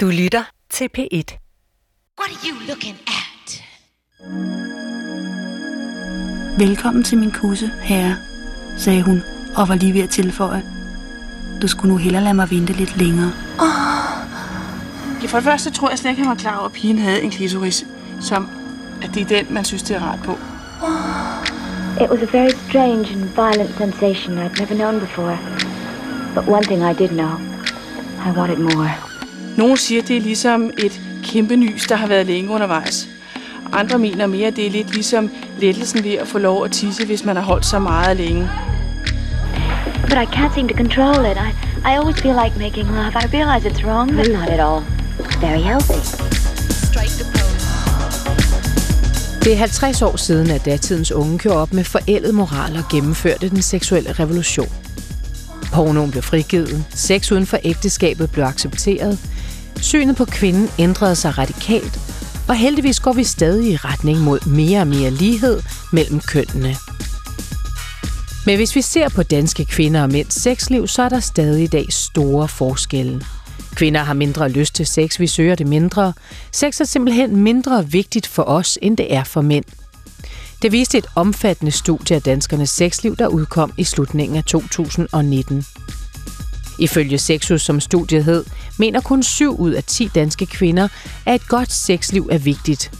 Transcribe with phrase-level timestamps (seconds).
[0.00, 1.38] Du lytter til P1.
[2.18, 3.62] What are you looking at?
[6.58, 8.16] Velkommen til min kusse, herre,
[8.76, 9.22] sagde hun
[9.56, 10.62] og var lige ved at tilføje.
[11.62, 13.32] Du skulle nu hellere lade mig vente lidt længere.
[15.22, 17.22] Ja, for det første tror jeg slet ikke, han var klar over, at pigen havde
[17.22, 17.86] en klitoris,
[18.20, 18.48] som
[19.02, 20.32] at det er den, man synes, det er rart på.
[22.04, 25.38] It was a very strange and violent sensation I'd never known before.
[26.34, 27.34] But one thing I did know.
[28.26, 29.07] I wanted more.
[29.58, 33.08] Nogle siger, det er ligesom et kæmpe nys, der har været længe undervejs.
[33.72, 37.06] Andre mener mere, at det er lidt ligesom lettelsen ved at få lov at tisse,
[37.06, 38.48] hvis man har holdt så meget længe.
[40.02, 41.36] But I can't seem to control it.
[41.36, 41.50] I,
[41.88, 43.12] I always feel like making love.
[43.24, 44.82] I realize it's wrong, but not at all.
[45.40, 46.00] Very healthy.
[49.44, 53.48] Det er 50 år siden, at datidens unge gjorde op med forældet moral og gennemførte
[53.48, 54.68] den seksuelle revolution.
[55.72, 59.18] Pornoen blev frigivet, sex uden for ægteskabet blev accepteret,
[59.80, 62.00] synet på kvinden ændrede sig radikalt,
[62.48, 66.76] og heldigvis går vi stadig i retning mod mere og mere lighed mellem kønnene.
[68.46, 71.66] Men hvis vi ser på danske kvinder og mænds sexliv, så er der stadig i
[71.66, 73.22] dag store forskelle.
[73.74, 76.12] Kvinder har mindre lyst til sex, vi søger det mindre.
[76.52, 79.64] Sex er simpelthen mindre vigtigt for os, end det er for mænd.
[80.62, 85.64] Det viste et omfattende studie af danskernes sexliv, der udkom i slutningen af 2019.
[86.78, 88.44] Ifølge Sexus, som studiet hed,
[88.78, 90.88] mener kun 7 ud af 10 danske kvinder,
[91.26, 92.90] at et godt sexliv er vigtigt.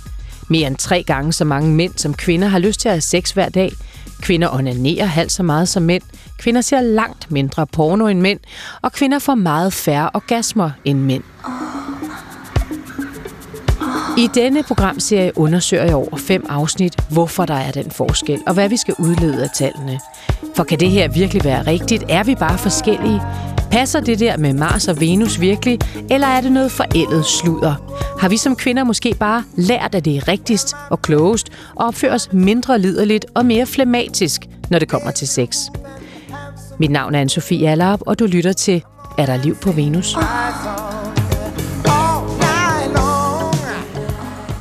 [0.49, 3.31] Mere end tre gange så mange mænd som kvinder har lyst til at have sex
[3.31, 3.73] hver dag.
[4.21, 6.03] Kvinder onanerer halvt så meget som mænd.
[6.39, 8.41] Kvinder ser langt mindre porno end mænd.
[8.83, 11.23] Og kvinder får meget færre orgasmer end mænd.
[14.19, 18.69] I denne programserie undersøger jeg over fem afsnit, hvorfor der er den forskel, og hvad
[18.69, 20.01] vi skal udlede af tallene.
[20.57, 22.05] For kan det her virkelig være rigtigt?
[22.09, 23.21] Er vi bare forskellige?
[23.71, 25.79] Passer det der med Mars og Venus virkelig,
[26.11, 27.75] eller er det noget forældet sludder?
[28.21, 32.15] Har vi som kvinder måske bare lært, at det er rigtigst og klogest, og opfører
[32.15, 35.57] os mindre liderligt og mere flematisk, når det kommer til sex?
[36.79, 38.83] Mit navn er Anne-Sophie Allerup, og du lytter til
[39.19, 40.17] Er der liv på Venus?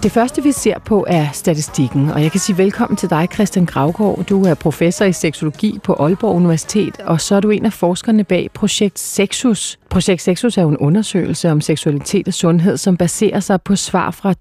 [0.08, 3.66] Det første, vi ser på, er statistikken, og jeg kan sige velkommen til dig, Christian
[3.66, 4.26] Gravgaard.
[4.30, 8.24] Du er professor i seksologi på Aalborg Universitet, og så er du en af forskerne
[8.24, 9.80] bag Projekt Sexus.
[9.90, 14.12] Projekt Sexus er jo en undersøgelse om seksualitet og sundhed, som baserer sig på svar
[14.12, 14.34] fra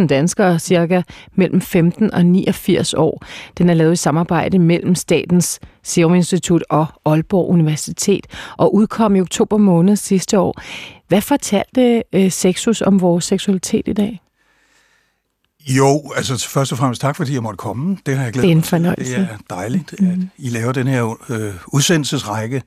[0.00, 1.02] 62.000 danskere, cirka
[1.34, 3.22] mellem 15 og 89 år.
[3.58, 9.20] Den er lavet i samarbejde mellem Statens Serum Institut og Aalborg Universitet, og udkom i
[9.20, 10.60] oktober måned sidste år.
[11.08, 14.20] Hvad fortalte øh, Sexus om vores seksualitet i dag?
[15.66, 17.98] Jo, altså først og fremmest tak, fordi jeg måtte komme.
[18.06, 19.12] Det har jeg glædet Det er en fornøjelse.
[19.12, 22.62] Det er dejligt, at I laver den her øh, udsendelsesrække.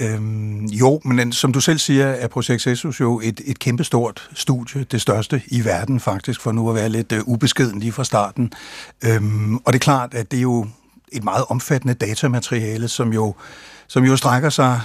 [0.00, 4.84] Øhm, jo, men som du selv siger, er Projekt Sessus jo et, et kæmpestort studie,
[4.84, 8.52] det største i verden faktisk, for nu at være lidt øh, ubeskeden lige fra starten.
[9.04, 10.66] Øhm, og det er klart, at det er jo
[11.12, 13.34] et meget omfattende datamateriale, som jo,
[13.88, 14.80] som jo strækker sig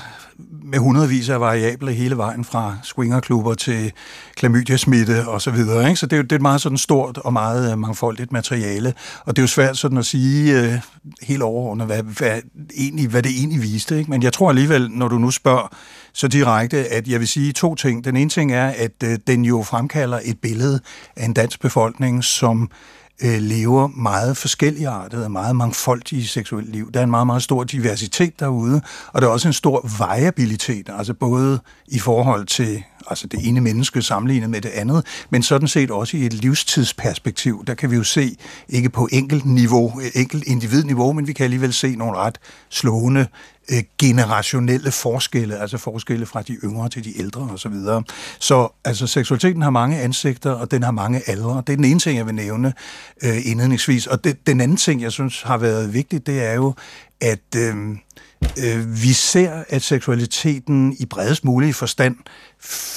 [0.63, 3.91] med hundredvis af variabler hele vejen fra swingerklubber til
[4.35, 5.87] klamydia-smitte og så videre.
[5.87, 5.99] Ikke?
[5.99, 8.93] Så det er jo det er et meget sådan stort og meget øh, mangfoldigt materiale,
[9.25, 10.73] og det er jo svært sådan at sige øh,
[11.21, 12.41] helt overordnet, hvad, hvad,
[12.77, 13.97] egentlig, hvad det egentlig viste.
[13.97, 14.11] Ikke?
[14.11, 15.75] Men jeg tror alligevel, når du nu spørger
[16.13, 18.03] så direkte, at jeg vil sige to ting.
[18.03, 20.79] Den ene ting er, at øh, den jo fremkalder et billede
[21.15, 22.69] af en dansk befolkning, som
[23.23, 26.91] øh, lever meget forskelligartet og meget mangfoldige seksuelt liv.
[26.91, 28.81] Der er en meget, meget stor diversitet derude,
[29.13, 33.61] og der er også en stor variabilitet, altså både i forhold til altså det ene
[33.61, 37.63] menneske sammenlignet med det andet, men sådan set også i et livstidsperspektiv.
[37.67, 38.37] Der kan vi jo se,
[38.69, 43.27] ikke på enkelt niveau, enkelt individniveau, men vi kan alligevel se nogle ret slående
[43.71, 47.57] øh, generationelle forskelle, altså forskelle fra de yngre til de ældre osv.
[47.57, 48.03] Så, videre.
[48.39, 51.63] så altså, seksualiteten har mange ansigter, og den har mange aldre.
[51.67, 52.73] Det er den ene ting, jeg vil nævne
[53.23, 54.07] øh, indledningsvis.
[54.07, 56.73] Og det, den anden ting, jeg synes har været vigtigt, det er jo,
[57.21, 57.75] at øh,
[58.63, 62.15] øh, vi ser, at seksualiteten i bredest mulige forstand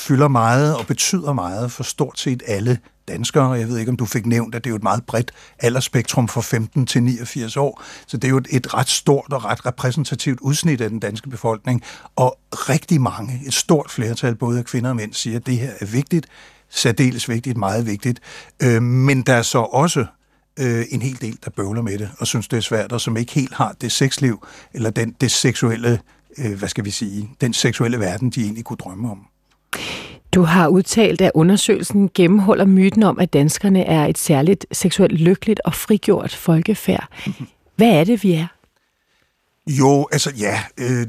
[0.06, 3.50] fylder meget og betyder meget for stort set alle danskere.
[3.52, 6.28] Jeg ved ikke, om du fik nævnt, at det er jo et meget bredt aldersspektrum
[6.28, 7.82] fra 15 til 89 år.
[8.06, 11.28] Så det er jo et, et ret stort og ret repræsentativt udsnit af den danske
[11.28, 11.82] befolkning.
[12.16, 15.72] Og rigtig mange, et stort flertal, både af kvinder og mænd, siger, at det her
[15.80, 16.26] er vigtigt,
[16.70, 18.20] særdeles vigtigt, meget vigtigt.
[18.62, 20.06] Øh, men der er så også
[20.60, 23.16] øh, en hel del, der bøvler med det, og synes, det er svært, og som
[23.16, 26.00] ikke helt har det sexliv, eller den, det seksuelle,
[26.38, 29.26] øh, hvad skal vi sige, den seksuelle verden, de egentlig kunne drømme om.
[30.34, 35.60] Du har udtalt, at undersøgelsen gennemholder myten om, at danskerne er et særligt seksuelt lykkeligt
[35.64, 37.08] og frigjort folkefærd.
[37.76, 38.46] Hvad er det, vi er?
[39.66, 41.06] Jo, altså ja, øh,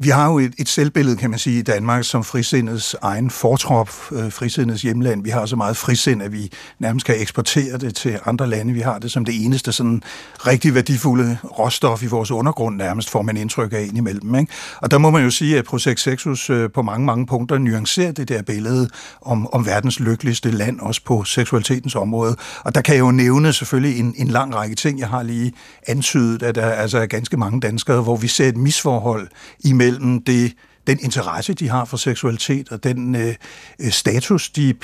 [0.00, 3.90] vi har jo et, et selvbillede, kan man sige, i Danmark som frisindets egen fortrop,
[4.12, 5.24] øh, frisindets hjemland.
[5.24, 8.72] Vi har så meget frisind, at vi nærmest kan eksportere det til andre lande.
[8.72, 10.02] Vi har det som det eneste sådan
[10.46, 14.34] rigtig værdifulde råstof i vores undergrund, nærmest får man indtryk af indimellem.
[14.34, 14.52] Ikke?
[14.80, 18.12] Og der må man jo sige, at Projekt Sexus øh, på mange, mange punkter nuancerer
[18.12, 18.88] det der billede
[19.22, 22.36] om, om verdens lykkeligste land, også på seksualitetens område.
[22.64, 24.98] Og der kan jeg jo nævne selvfølgelig en, en lang række ting.
[24.98, 25.52] Jeg har lige
[25.86, 29.28] antydet, at der altså er ganske mange danskere, hvor vi ser et misforhold
[29.64, 30.54] imellem mellem det
[30.88, 33.34] den interesse, de har for seksualitet, og den øh,
[33.78, 34.74] øh status, de,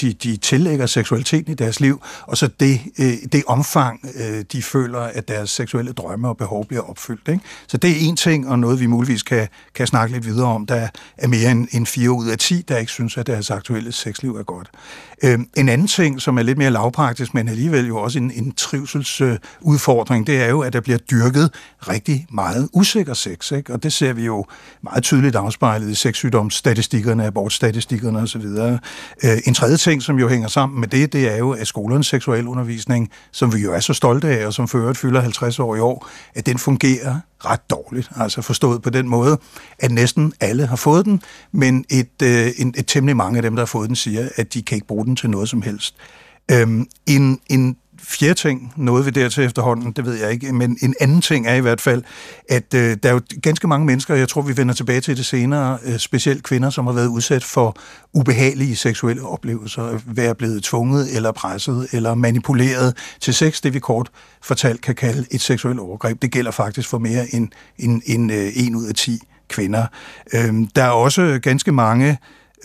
[0.00, 4.62] de, de tillægger seksualiteten i deres liv, og så det, øh, det omfang, øh, de
[4.62, 7.28] føler, at deres seksuelle drømme og behov bliver opfyldt.
[7.28, 7.40] Ikke?
[7.66, 10.66] Så det er en ting, og noget vi muligvis kan, kan snakke lidt videre om,
[10.66, 10.88] der
[11.18, 14.36] er mere end, end 4 ud af 10, der ikke synes, at deres aktuelle sexliv
[14.36, 14.70] er godt.
[15.22, 18.52] Øh, en anden ting, som er lidt mere lavpraktisk, men alligevel jo også en, en
[18.52, 21.50] trivselsudfordring, det er jo, at der bliver dyrket
[21.88, 23.72] rigtig meget usikker sex, ikke?
[23.72, 24.44] og det ser vi jo
[24.82, 28.46] meget tydeligt tydeligt afspejlet i sexsygdomsstatistikkerne, abortstatistikkerne osv.
[29.24, 32.06] Øh, en tredje ting, som jo hænger sammen med det, det er jo, at skolernes
[32.06, 35.76] seksualundervisning, som vi jo er så stolte af, og som for øvrigt fylder 50 år
[35.76, 38.10] i år, at den fungerer ret dårligt.
[38.16, 39.38] Altså forstået på den måde,
[39.78, 41.20] at næsten alle har fået den,
[41.52, 44.54] men et, øh, et, et temmelig mange af dem, der har fået den, siger, at
[44.54, 45.96] de kan ikke bruge den til noget som helst.
[46.50, 50.94] Øhm, en, en fjerde ting, noget vi dertil efterhånden, det ved jeg ikke, men en
[51.00, 52.02] anden ting er i hvert fald,
[52.48, 55.26] at øh, der er jo ganske mange mennesker, jeg tror vi vender tilbage til det
[55.26, 57.76] senere, øh, specielt kvinder, som har været udsat for
[58.12, 64.10] ubehagelige seksuelle oplevelser, være blevet tvunget eller presset eller manipuleret til sex, det vi kort
[64.42, 66.22] fortalt kan kalde et seksuelt overgreb.
[66.22, 67.48] Det gælder faktisk for mere end,
[67.78, 69.86] en, en, øh, en ud af 10 kvinder.
[70.34, 72.18] Øh, der er også ganske mange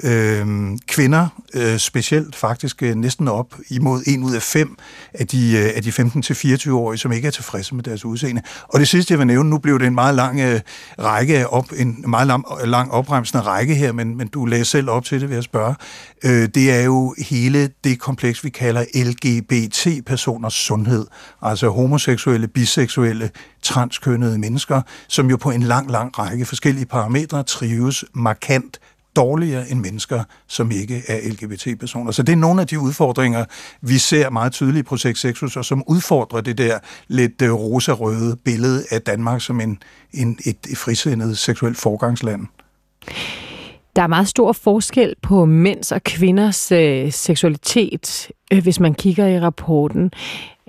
[0.03, 4.77] øh, kvinder, øh, specielt faktisk øh, næsten op imod en ud af fem
[5.13, 8.41] af de, øh, af de 15-24-årige, som ikke er tilfredse med deres udseende.
[8.67, 10.59] Og det sidste, jeg vil nævne, nu blev det en meget lang øh,
[10.99, 15.05] række op, en meget lang, lang opremsende række her, men, men du læser selv op
[15.05, 15.75] til det, ved jeg spørge.
[16.23, 21.05] Øh, det er jo hele det kompleks, vi kalder LGBT-personers sundhed,
[21.41, 23.29] altså homoseksuelle, biseksuelle,
[23.61, 28.79] transkønnede mennesker, som jo på en lang, lang række forskellige parametre trives markant
[29.15, 32.11] dårligere end mennesker, som ikke er LGBT-personer.
[32.11, 33.45] Så det er nogle af de udfordringer,
[33.81, 38.35] vi ser meget tydeligt i Projekt Sexus, og som udfordrer det der lidt øh, rosa-røde
[38.35, 39.83] billede af Danmark som en,
[40.13, 42.47] en, et, et frisindet seksuelt forgangsland.
[43.95, 49.27] Der er meget stor forskel på mænds og kvinders øh, seksualitet, øh, hvis man kigger
[49.27, 50.11] i rapporten.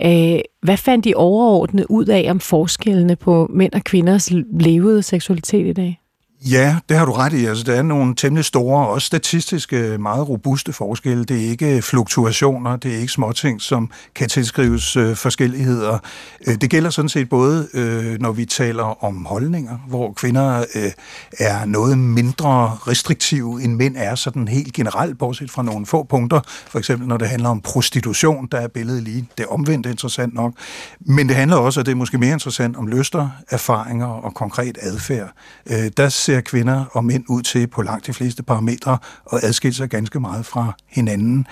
[0.04, 5.66] Øh, hvad fandt de overordnet ud af om forskellene på mænd og kvinders levede seksualitet
[5.66, 6.00] i dag?
[6.44, 7.44] Ja, det har du ret i.
[7.44, 11.24] Altså, der er nogle temmelig store, også statistiske, meget robuste forskelle.
[11.24, 15.98] Det er ikke øh, fluktuationer, det er ikke småting, som kan tilskrives øh, forskelligheder.
[16.46, 20.90] Øh, det gælder sådan set både, øh, når vi taler om holdninger, hvor kvinder øh,
[21.38, 26.40] er noget mindre restriktive, end mænd er sådan helt generelt, bortset fra nogle få punkter.
[26.46, 30.52] For eksempel, når det handler om prostitution, der er billedet lige det omvendte interessant nok.
[31.00, 34.78] Men det handler også, og det er måske mere interessant, om lyster, erfaringer og konkret
[34.82, 35.30] adfærd.
[35.70, 39.74] Øh, der ser kvinder og mænd ud til på langt de fleste parametre og adskille
[39.74, 41.46] sig ganske meget fra hinanden.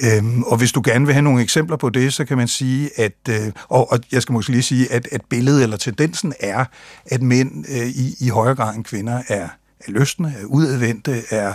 [0.00, 2.90] Øhm, og hvis du gerne vil have nogle eksempler på det, så kan man sige,
[2.96, 6.64] at, øh, og, og jeg skal måske lige sige, at, at billedet eller tendensen er,
[7.06, 9.48] at mænd øh, i, i højere grad end kvinder er
[9.88, 11.54] er lystende, er udadvendte, er,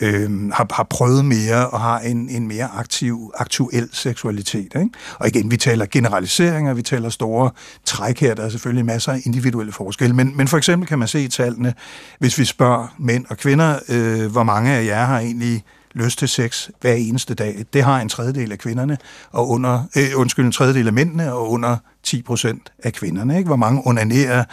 [0.00, 4.74] øh, har, har prøvet mere og har en, en mere aktiv, aktuel seksualitet.
[4.76, 4.90] Ikke?
[5.18, 7.50] Og igen, vi taler generaliseringer, vi taler store
[7.84, 11.08] træk her, der er selvfølgelig masser af individuelle forskelle, men, men for eksempel kan man
[11.08, 11.74] se i tallene,
[12.18, 16.28] hvis vi spørger mænd og kvinder, øh, hvor mange af jer har egentlig lyst til
[16.28, 17.64] sex hver eneste dag.
[17.72, 18.98] Det har en tredjedel af kvinderne,
[19.30, 23.36] og under, øh, undskyld, en tredjedel af mændene, og under 10 procent af kvinderne.
[23.38, 23.46] Ikke?
[23.46, 24.44] Hvor mange onanerer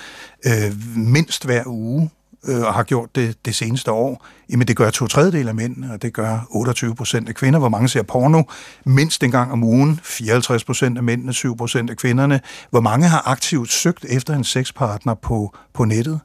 [0.46, 2.10] øh, mindst hver uge
[2.48, 5.86] øh, og har gjort det det seneste år, jamen det gør to tredjedel af mænd,
[5.92, 7.60] og det gør 28 procent af kvinder.
[7.60, 8.44] Hvor mange ser porno?
[8.86, 10.00] Mindst en gang om ugen.
[10.04, 12.40] 54 procent af mændene, 7 procent af kvinderne.
[12.70, 16.20] Hvor mange har aktivt søgt efter en sexpartner på, på nettet?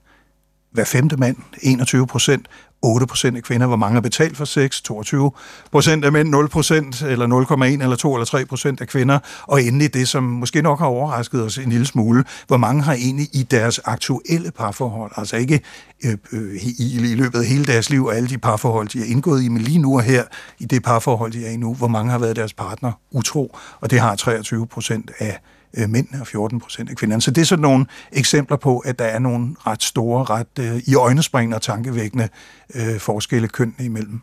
[0.72, 2.48] Hver femte mand, 21 procent.
[2.82, 5.32] 8 procent af kvinder, hvor mange har betalt for sex, 22
[5.72, 7.46] procent af mænd, 0 procent, eller
[7.80, 10.86] 0,1 eller 2 eller 3 procent af kvinder, og endelig det, som måske nok har
[10.86, 15.60] overrasket os en lille smule, hvor mange har egentlig i deres aktuelle parforhold, altså ikke
[16.04, 19.06] øh, øh, i, i løbet af hele deres liv og alle de parforhold, de har
[19.06, 20.24] indgået i, men lige nu og her,
[20.58, 23.90] i det parforhold, de er i nu, hvor mange har været deres partner utro, og
[23.90, 25.40] det har 23 procent af
[25.78, 27.22] øh, mændene og 14 procent af kvinderne.
[27.22, 30.82] Så det er sådan nogle eksempler på, at der er nogle ret store, ret øh,
[30.86, 32.28] i øjnespringende og tankevækkende
[32.74, 34.20] øh, forskelle køn imellem.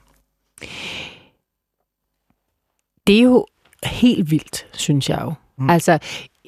[3.07, 3.45] Det er jo
[3.83, 5.33] helt vildt, synes jeg jo.
[5.57, 5.69] Mm.
[5.69, 5.99] Altså,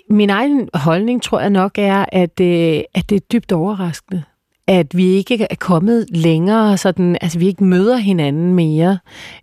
[0.09, 4.23] min egen holdning tror jeg nok er, at, øh, at det er dybt overraskende,
[4.67, 8.97] at vi ikke er kommet længere, sådan, altså vi ikke møder hinanden mere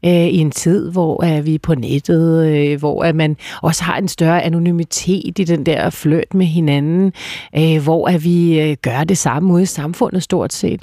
[0.05, 3.85] øh, i en tid, hvor øh, er vi på nettet, øh, hvor at man også
[3.85, 7.13] har en større anonymitet i den der flørt med hinanden,
[7.57, 10.83] øh, hvor at vi øh, gør det samme ude i samfundet stort set.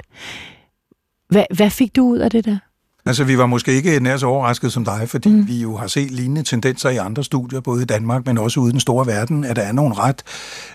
[1.28, 2.58] Hvad, hvad fik du ud af det der?
[3.06, 5.48] Altså, vi var måske ikke nær så overrasket som dig, fordi mm.
[5.48, 8.68] vi jo har set lignende tendenser i andre studier, både i Danmark, men også ude
[8.68, 10.22] i den store verden, at der er nogle ret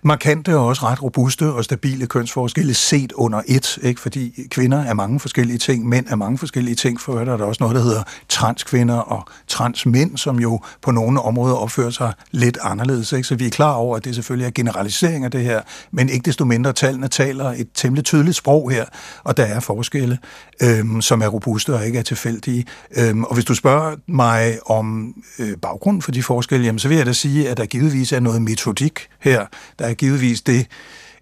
[0.04, 4.02] markante og også ret robuste og stabile kønsforskelle set under et, ikke?
[4.02, 7.46] fordi kvinder er mange forskellige ting, mænd er mange forskellige ting, for der er der
[7.46, 12.58] også noget, der hedder transkvinder og transmænd, som jo på nogle områder opfører sig lidt
[12.62, 13.12] anderledes.
[13.12, 13.28] Ikke?
[13.28, 15.62] Så vi er klar over, at det selvfølgelig er generalisering af det her,
[15.92, 18.86] men ikke desto mindre tallene taler et temmelig tydeligt sprog her,
[19.24, 20.18] og der er forskelle,
[20.62, 22.66] øhm, som er robuste og ikke er til tilfældige.
[22.98, 26.98] Øhm, og hvis du spørger mig om øh, baggrunden for de forskelle, jamen, så vil
[26.98, 29.46] jeg da sige, at der givetvis er noget metodik her.
[29.80, 30.68] Der er givetvis det,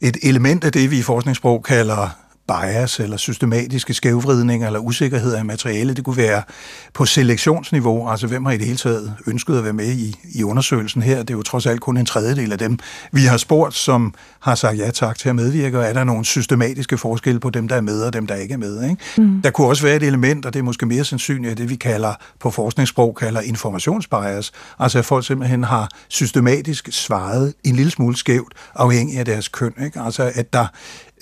[0.02, 2.10] et element af det, vi i forskningssprog kalder
[2.50, 5.94] bias eller systematiske skævvridninger eller usikkerhed af materiale.
[5.94, 6.44] Det kunne være
[6.94, 10.44] på selektionsniveau, altså hvem har i det hele taget ønsket at være med i, i
[10.44, 11.18] undersøgelsen her.
[11.18, 12.80] Det er jo trods alt kun en tredjedel af dem,
[13.12, 16.26] vi har spurgt, som har sagt ja tak til at medvirke, og er der nogle
[16.26, 18.84] systematiske forskelle på dem, der er med og dem, der ikke er med.
[18.84, 18.98] Ikke?
[19.18, 19.42] Mm.
[19.42, 22.14] Der kunne også være et element, og det er måske mere sandsynligt, det vi kalder
[22.40, 28.54] på forskningssprog kalder informationsbias, altså at folk simpelthen har systematisk svaret en lille smule skævt,
[28.76, 29.74] afhængig af deres køn.
[29.86, 30.00] Ikke?
[30.02, 30.68] Altså at der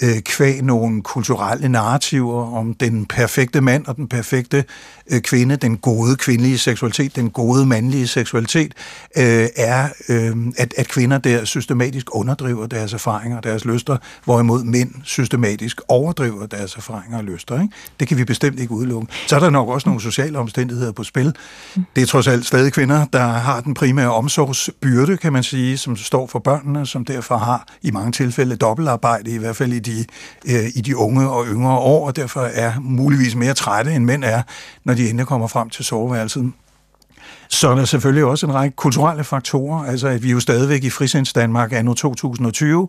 [0.02, 4.64] øh, kvæg nogle kulturelle narrativer om den perfekte mand og den perfekte
[5.12, 8.74] øh, kvinde, den gode kvindelige seksualitet, den gode mandlige seksualitet,
[9.18, 14.64] øh, er, øh, at, at kvinder der systematisk underdriver deres erfaringer og deres lyster, hvorimod
[14.64, 17.62] mænd systematisk overdriver deres erfaringer og lyster.
[17.62, 17.74] Ikke?
[18.00, 19.08] Det kan vi bestemt ikke udelukke.
[19.28, 21.36] Så er der nok også nogle sociale omstændigheder på spil.
[21.96, 25.96] Det er trods alt stadig kvinder, der har den primære omsorgsbyrde, kan man sige, som
[25.96, 30.06] står for børnene, som derfor har i mange tilfælde dobbeltarbejde, i hvert fald i de,
[30.48, 34.24] øh, i de unge og yngre år, og derfor er muligvis mere trætte, end mænd
[34.24, 34.42] er,
[34.84, 36.52] når de endelig kommer frem til soveværelset.
[37.50, 40.90] Så er der selvfølgelig også en række kulturelle faktorer, altså at vi jo stadigvæk i
[40.90, 42.88] Frisinds Danmark anno 2020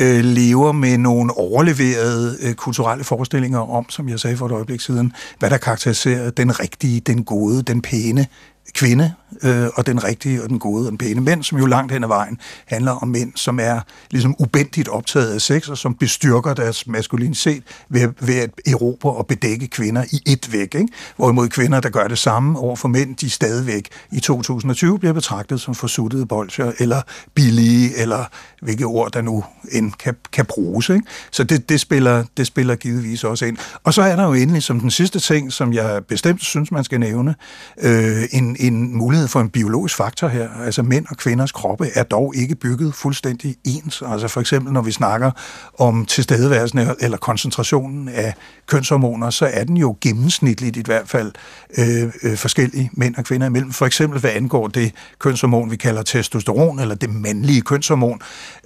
[0.00, 4.80] øh, lever med nogle overleverede øh, kulturelle forestillinger om, som jeg sagde for et øjeblik
[4.80, 8.26] siden, hvad der karakteriserer den rigtige, den gode, den pæne
[8.74, 11.92] kvinde, øh, og den rigtige og den gode og den pæne mænd, som jo langt
[11.92, 15.94] hen ad vejen handler om mænd, som er ligesom ubendigt optaget af sex, og som
[15.94, 20.74] bestyrker deres maskulinitet ved, ved at erobre og bedække kvinder i et væk.
[20.74, 20.88] Ikke?
[21.16, 25.60] Hvorimod kvinder, der gør det samme over for mænd, de stadigvæk i 2020 bliver betragtet
[25.60, 27.02] som forsuttede bolcher, eller
[27.34, 28.24] billige, eller
[28.62, 30.88] hvilke ord, der nu end kan, kan bruges.
[30.88, 31.04] Ikke?
[31.30, 33.56] Så det, det, spiller, det spiller givetvis også ind.
[33.84, 36.84] Og så er der jo endelig som den sidste ting, som jeg bestemt synes, man
[36.84, 37.34] skal nævne,
[37.78, 40.48] øh, en, en mulighed for en biologisk faktor her.
[40.64, 44.02] Altså mænd og kvinders kroppe er dog ikke bygget fuldstændig ens.
[44.06, 45.30] Altså for eksempel, når vi snakker
[45.78, 48.34] om tilstedeværelsen eller koncentrationen af
[48.66, 51.32] kønshormoner, så er den jo gennemsnitligt i hvert fald
[51.78, 53.72] øh, øh, forskellig mænd og kvinder imellem.
[53.72, 58.20] For eksempel hvad angår det kønshormon, vi kalder testosteron, eller det mandlige kønshormon,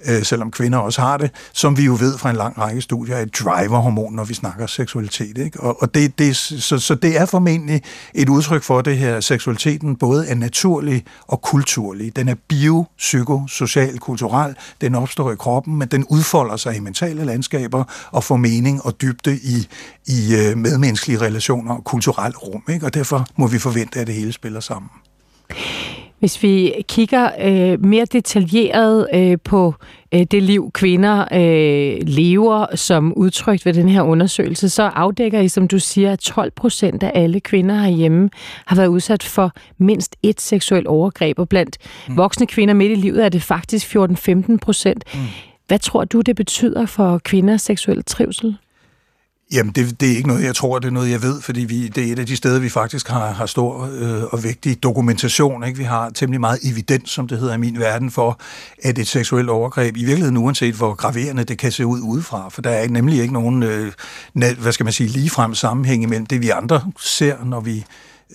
[0.05, 3.15] øh, selvom kvinder også har det, som vi jo ved fra en lang række studier
[3.15, 5.37] er et driverhormon, når vi snakker seksualitet.
[5.37, 5.59] Ikke?
[5.59, 7.81] Og, og det, det, så, så det er formentlig
[8.13, 12.15] et udtryk for det her, seksualitet identiteten både er naturlig og kulturlig.
[12.15, 14.55] Den er bio, psyko, social, kulturel.
[14.81, 19.01] Den opstår i kroppen, men den udfolder sig i mentale landskaber og får mening og
[19.01, 19.67] dybde i,
[20.05, 22.63] i øh, medmenneskelige relationer og kulturelt rum.
[22.69, 22.85] Ikke?
[22.85, 24.89] Og derfor må vi forvente, at det hele spiller sammen.
[26.19, 29.75] Hvis vi kigger øh, mere detaljeret øh, på
[30.13, 35.47] øh, det liv, kvinder øh, lever som udtrykt ved den her undersøgelse, så afdækker I,
[35.47, 38.29] som du siger, at 12 procent af alle kvinder herhjemme
[38.65, 42.17] har været udsat for mindst et seksuelt overgreb, og blandt mm.
[42.17, 45.03] voksne kvinder midt i livet er det faktisk 14-15 procent.
[45.13, 45.19] Mm.
[45.67, 48.57] Hvad tror du, det betyder for kvinders seksuelle trivsel?
[49.51, 51.87] Jamen, det, det er ikke noget, jeg tror, det er noget, jeg ved, fordi vi,
[51.87, 55.63] det er et af de steder, vi faktisk har, har stor øh, og vigtig dokumentation.
[55.63, 55.77] Ikke?
[55.77, 58.39] Vi har temmelig meget evidens, som det hedder i min verden, for
[58.83, 62.61] at et seksuelt overgreb, i virkeligheden uanset hvor graverende det kan se ud udefra, for
[62.61, 63.91] der er nemlig ikke nogen, øh,
[64.33, 67.85] hvad skal man sige, ligefrem sammenhæng imellem det, vi andre ser, når vi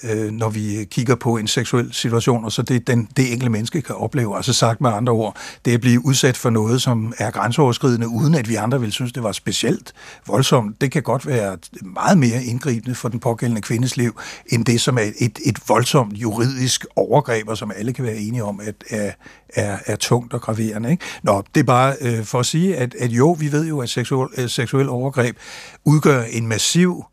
[0.04, 3.82] øh, når vi kigger på en seksuel situation, og så det, den, det enkelte menneske
[3.82, 4.37] kan opleve.
[4.37, 8.34] Altså sagt med andre ord, det at blive udsat for noget, som er grænseoverskridende, uden
[8.34, 9.92] at vi andre vil synes, det var specielt
[10.26, 14.80] voldsomt, det kan godt være meget mere indgribende for den pågældende kvindes liv, end det,
[14.80, 18.75] som er et, et voldsomt juridisk overgreb, og som alle kan være enige om, at
[18.90, 19.12] er,
[19.54, 20.90] er, er tungt og graverende.
[20.90, 21.04] Ikke?
[21.22, 23.88] Nå, det er bare øh, for at sige, at, at jo, vi ved jo, at
[23.88, 25.37] seksuel, øh, seksuel overgreb
[25.84, 27.04] udgør en massiv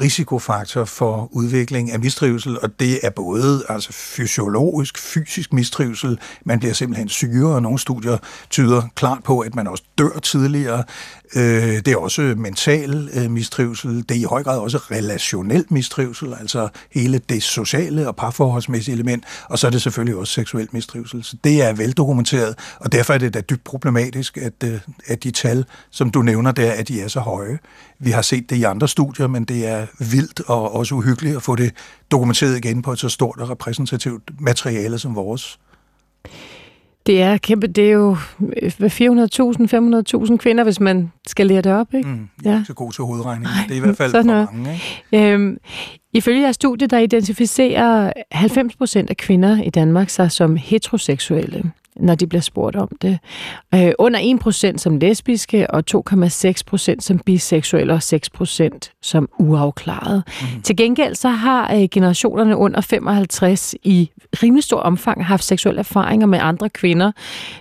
[0.00, 6.74] risikofaktor for udvikling af mistrivsel, og det er både altså fysiologisk, fysisk mistrivsel, man bliver
[6.74, 8.18] simpelthen syre, og nogle studier
[8.50, 10.84] tyder klart på, at man også dør tidligere.
[11.34, 16.34] Øh, det er også mental øh, mistrivsel, det er i høj grad også relationel mistrivsel,
[16.40, 21.24] altså hele det sociale og parforholdsmæssige element, og så er det selvfølgelig også seksuel mistrivsel.
[21.24, 25.30] Så det er veldokumenteret, og derfor er det da dybt problematisk, at, øh, at de
[25.30, 27.58] tal, som du nævner der, at de er så høje.
[27.98, 31.42] Vi har set det i andre studier, men det er vildt og også uhyggeligt at
[31.42, 31.72] få det
[32.10, 35.58] dokumenteret igen på et så stort og repræsentativt materiale som vores.
[37.06, 38.18] Det er kæmpe, det er jo 400.000,
[40.26, 42.08] 500.000 kvinder, hvis man skal lære det op, ikke?
[42.08, 43.48] Mm, ja, så god til hovedregning.
[43.68, 44.80] Det er i hvert fald for mange,
[45.12, 45.32] ikke?
[45.32, 45.58] Øhm,
[46.12, 52.14] ifølge jeres studie, der identificerer 90 procent af kvinder i Danmark sig som heteroseksuelle når
[52.14, 53.18] de bliver spurgt om det.
[53.74, 54.38] Øh, under
[54.74, 60.22] 1% som lesbiske, og 2,6% som biseksuelle, og 6% som uafklaret.
[60.40, 60.62] Mm.
[60.62, 64.10] Til gengæld så har øh, generationerne under 55 i
[64.42, 67.12] rimelig stor omfang haft seksuelle erfaringer med andre kvinder.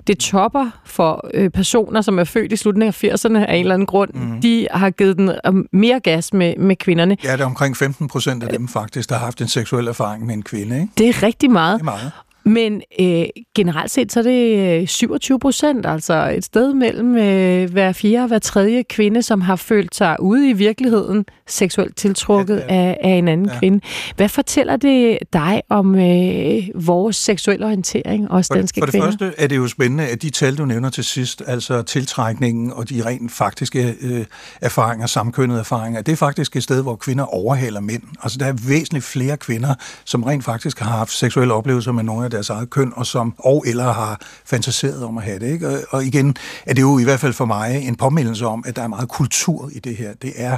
[0.08, 3.74] Det topper for øh, personer, som er født i slutningen af 80'erne af en eller
[3.74, 4.13] anden grund.
[4.13, 4.42] Mm.
[4.42, 7.18] De har givet den øh, mere gas med, med kvinderne.
[7.24, 10.25] Ja, det er omkring 15 procent af dem faktisk, der har haft en seksuel erfaring
[10.25, 10.75] med en kvinde.
[10.75, 10.94] Ikke?
[10.98, 11.74] Det er rigtig meget.
[11.74, 12.12] Det er meget.
[12.46, 13.25] Men øh,
[13.56, 18.24] generelt set så er det 27 øh, procent, altså et sted mellem øh, hver fjerde
[18.24, 22.82] og hver tredje kvinde, som har følt sig ude i virkeligheden seksuelt tiltrukket ja, ja.
[22.82, 23.60] Af, af en anden ja.
[23.60, 23.80] kvinde.
[24.16, 29.08] Hvad fortæller det dig om øh, vores seksuelle orientering, også for, danske For det kvinder?
[29.08, 32.90] første er det jo spændende, at de tal, du nævner til sidst, altså tiltrækningen og
[32.90, 34.25] de rent faktiske øh,
[34.62, 38.04] erfaringer, samkønnede erfaringer, det er faktisk et sted, hvor kvinder overhaler mænd.
[38.24, 39.75] Altså der er væsentligt flere kvinder,
[40.06, 43.34] som rent faktisk har haft seksuelle oplevelser med nogle af deres eget køn, og som
[43.38, 45.51] og eller har fantaseret om at have det.
[45.51, 45.68] Ikke?
[45.68, 48.75] Og, og igen er det jo i hvert fald for mig en påmindelse om, at
[48.75, 50.13] der er meget kultur i det her.
[50.13, 50.58] Det er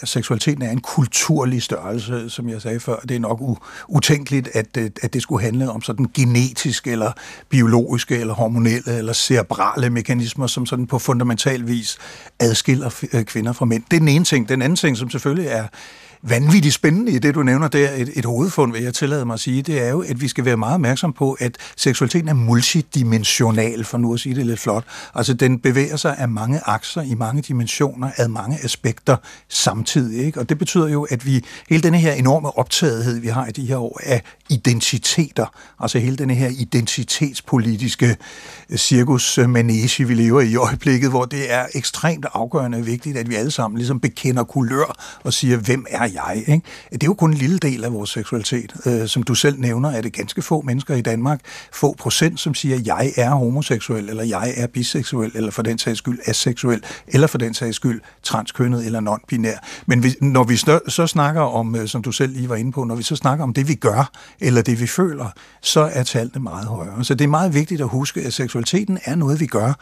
[0.00, 2.96] at seksualiteten er en kulturlig størrelse, som jeg sagde før.
[2.96, 3.40] Det er nok
[3.88, 7.12] utænkeligt, at, øh, at det skulle handle om sådan genetiske, eller
[7.48, 11.98] biologiske, eller hormonelle, eller cerebrale mekanismer, som sådan på fundamental vis
[12.40, 13.82] adskiller øh, kvinder fra mænd.
[13.90, 14.48] Det er den ene ting.
[14.48, 15.66] Den anden ting, som selvfølgelig er
[16.28, 19.40] vanvittigt spændende i det, du nævner der, et, et hovedfund, vil jeg tillade mig at
[19.40, 23.84] sige, det er jo, at vi skal være meget opmærksom på, at seksualiteten er multidimensional,
[23.84, 24.84] for nu at sige det lidt flot.
[25.14, 29.16] Altså, den bevæger sig af mange akser i mange dimensioner, af mange aspekter
[29.48, 30.26] samtidig.
[30.26, 30.40] Ikke?
[30.40, 33.66] Og det betyder jo, at vi, hele denne her enorme optagethed, vi har i de
[33.66, 35.46] her år, af identiteter,
[35.80, 38.16] altså hele denne her identitetspolitiske
[38.70, 43.16] øh, cirkus øh, manege, vi lever i i øjeblikket, hvor det er ekstremt afgørende vigtigt,
[43.16, 46.15] at vi alle sammen ligesom bekender kulør og siger, hvem er jeg?
[46.46, 46.62] Ikke?
[46.92, 48.74] Det er jo kun en lille del af vores seksualitet.
[48.86, 51.40] Øh, som du selv nævner, er det ganske få mennesker i Danmark,
[51.72, 55.98] få procent, som siger, jeg er homoseksuel, eller jeg er biseksuel, eller for den sags
[55.98, 59.84] skyld aseksuel, eller for den sags skyld transkønnet eller non-binær.
[59.86, 60.56] Men vi, når vi
[60.88, 63.42] så snakker om, øh, som du selv lige var inde på, når vi så snakker
[63.42, 65.28] om det, vi gør, eller det, vi føler,
[65.60, 67.04] så er tallene meget højere.
[67.04, 69.72] Så det er meget vigtigt at huske, at seksualiteten er noget, vi gør,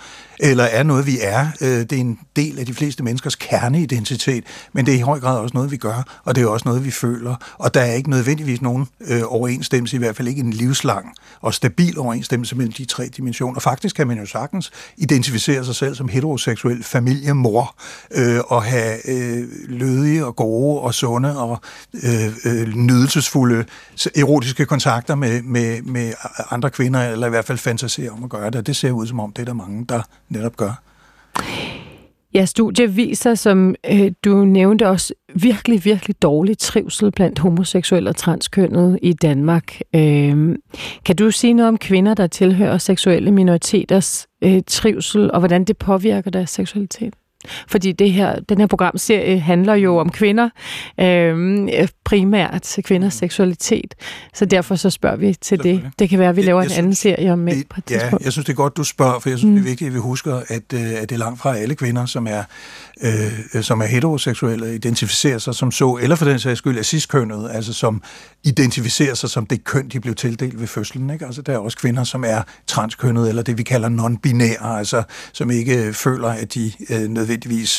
[0.41, 1.47] eller er noget, vi er.
[1.61, 5.21] Øh, det er en del af de fleste menneskers kerneidentitet, men det er i høj
[5.21, 7.35] grad også noget, vi gør og det er også noget, vi føler.
[7.59, 11.55] Og der er ikke nødvendigvis nogen øh, overensstemmelse, i hvert fald ikke en livslang og
[11.55, 13.61] stabil overensstemmelse mellem de tre dimensioner.
[13.61, 17.75] Faktisk kan man jo sagtens identificere sig selv som heteroseksuel familiemor
[18.11, 21.61] øh, og have øh, lødige og gode og sunde og
[21.95, 23.65] øh, øh, nydelsesfulde
[24.17, 26.13] erotiske kontakter med, med, med
[26.51, 28.67] andre kvinder, eller i hvert fald fantasere om at gøre det.
[28.67, 30.81] Det ser ud som om, det er der mange, der netop gør.
[32.35, 38.17] Ja, studie viser, som øh, du nævnte også, virkelig, virkelig dårlig trivsel blandt homoseksuelle og
[38.17, 39.81] transkønnede i Danmark.
[39.95, 40.57] Øh,
[41.05, 45.77] kan du sige noget om kvinder, der tilhører seksuelle minoriteters øh, trivsel, og hvordan det
[45.79, 47.15] påvirker deres seksualitet?
[47.69, 50.49] Fordi det her, den her programserie handler jo om kvinder,
[51.01, 53.95] øh, primært kvinders seksualitet.
[54.35, 55.83] Så derfor så spørger vi til det.
[55.99, 57.91] Det kan være, at vi laver jeg, jeg en anden serie om et på et
[57.91, 59.55] Ja, jeg synes, det er godt, du spørger, for jeg synes, mm.
[59.55, 59.69] det er mm.
[59.69, 62.43] vigtigt, at vi husker, at, øh, at det er langt fra alle kvinder, som er,
[63.03, 67.51] øh, som er heteroseksuelle, identificerer sig som så, eller for den sags skyld er ciskønnet,
[67.53, 68.03] altså som
[68.45, 71.11] identificerer sig som det køn, de blev tildelt ved fødslen.
[71.11, 71.27] Ikke?
[71.27, 75.03] Altså, der er også kvinder, som er transkønnet, eller det vi kalder non-binære, altså
[75.33, 77.34] som ikke føler, at de øh, nødvendigvis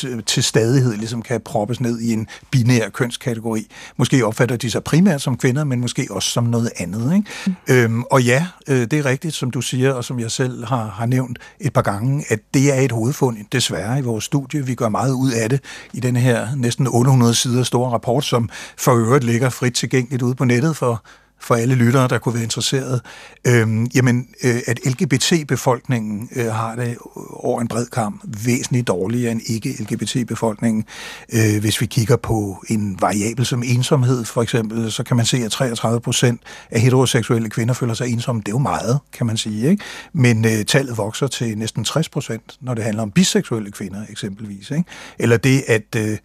[0.06, 3.66] øh, til stadighed ligesom kan proppes ned i en binær kønskategori.
[3.96, 7.14] Måske opfatter de sig primært som kvinder, men måske også som noget andet.
[7.14, 7.30] Ikke?
[7.46, 7.54] Mm.
[7.68, 10.88] Øhm, og ja, øh, det er rigtigt, som du siger, og som jeg selv har,
[10.90, 14.66] har nævnt et par gange, at det er et hovedfund, desværre, i vores studie.
[14.66, 15.60] Vi gør meget ud af det
[15.92, 20.34] i den her næsten 800 sider store rapport, som for øvrigt ligger frit tilgængeligt ude
[20.34, 21.04] på nettet for
[21.40, 23.00] for alle lyttere, der kunne være interesseret,
[23.46, 26.96] øh, jamen, øh, at LGBT-befolkningen øh, har det
[27.30, 30.84] over en bred kamp væsentligt dårligere end ikke-LGBT-befolkningen.
[31.32, 35.36] Øh, hvis vi kigger på en variabel som ensomhed, for eksempel, så kan man se,
[35.36, 38.40] at 33 procent af heteroseksuelle kvinder føler sig ensomme.
[38.40, 39.70] Det er jo meget, kan man sige.
[39.70, 39.84] Ikke?
[40.12, 44.70] Men øh, tallet vokser til næsten 60 procent, når det handler om biseksuelle kvinder, eksempelvis.
[44.70, 44.84] Ikke?
[45.18, 45.96] Eller det, at...
[45.96, 46.18] Øh,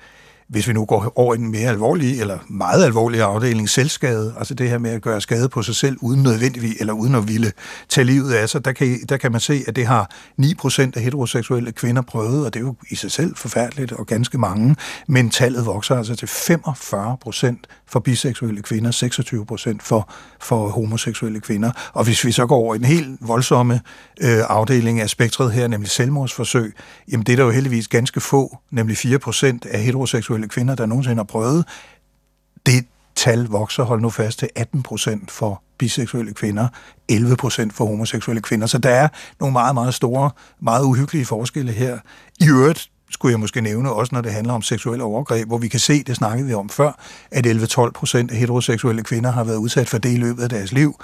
[0.52, 4.54] hvis vi nu går over i en mere alvorlig, eller meget alvorlig afdeling, selvskade, altså
[4.54, 7.52] det her med at gøre skade på sig selv, uden nødvendigvis, eller uden at ville
[7.90, 10.12] tage livet af sig, der kan, der kan man se, at det har
[10.42, 14.38] 9% af heteroseksuelle kvinder prøvet, og det er jo i sig selv forfærdeligt, og ganske
[14.38, 14.76] mange,
[15.08, 17.56] men tallet vokser altså til 45%
[17.88, 18.92] for biseksuelle kvinder,
[19.72, 20.10] 26% for,
[20.42, 21.72] for homoseksuelle kvinder.
[21.94, 23.82] Og hvis vi så går over i en helt voldsomme
[24.22, 26.76] øh, afdeling af spektret her, nemlig selvmordsforsøg,
[27.12, 31.18] jamen det er der jo heldigvis ganske få, nemlig 4% af heteroseksuelle kvinder, der nogensinde
[31.18, 31.66] har prøvet.
[32.66, 36.68] Det tal vokser, hold nu fast, til 18% for biseksuelle kvinder,
[37.12, 38.68] 11% for homoseksuelle kvinder.
[38.68, 39.08] Så der er
[39.40, 42.00] nogle meget, meget store, meget uhyggelige forskelle her.
[42.40, 45.68] I øvrigt skulle jeg måske nævne, også når det handler om seksuelle overgreb, hvor vi
[45.68, 47.00] kan se, det snakkede vi om før,
[47.32, 50.72] at 11-12 procent af heteroseksuelle kvinder har været udsat for det i løbet af deres
[50.72, 50.96] liv.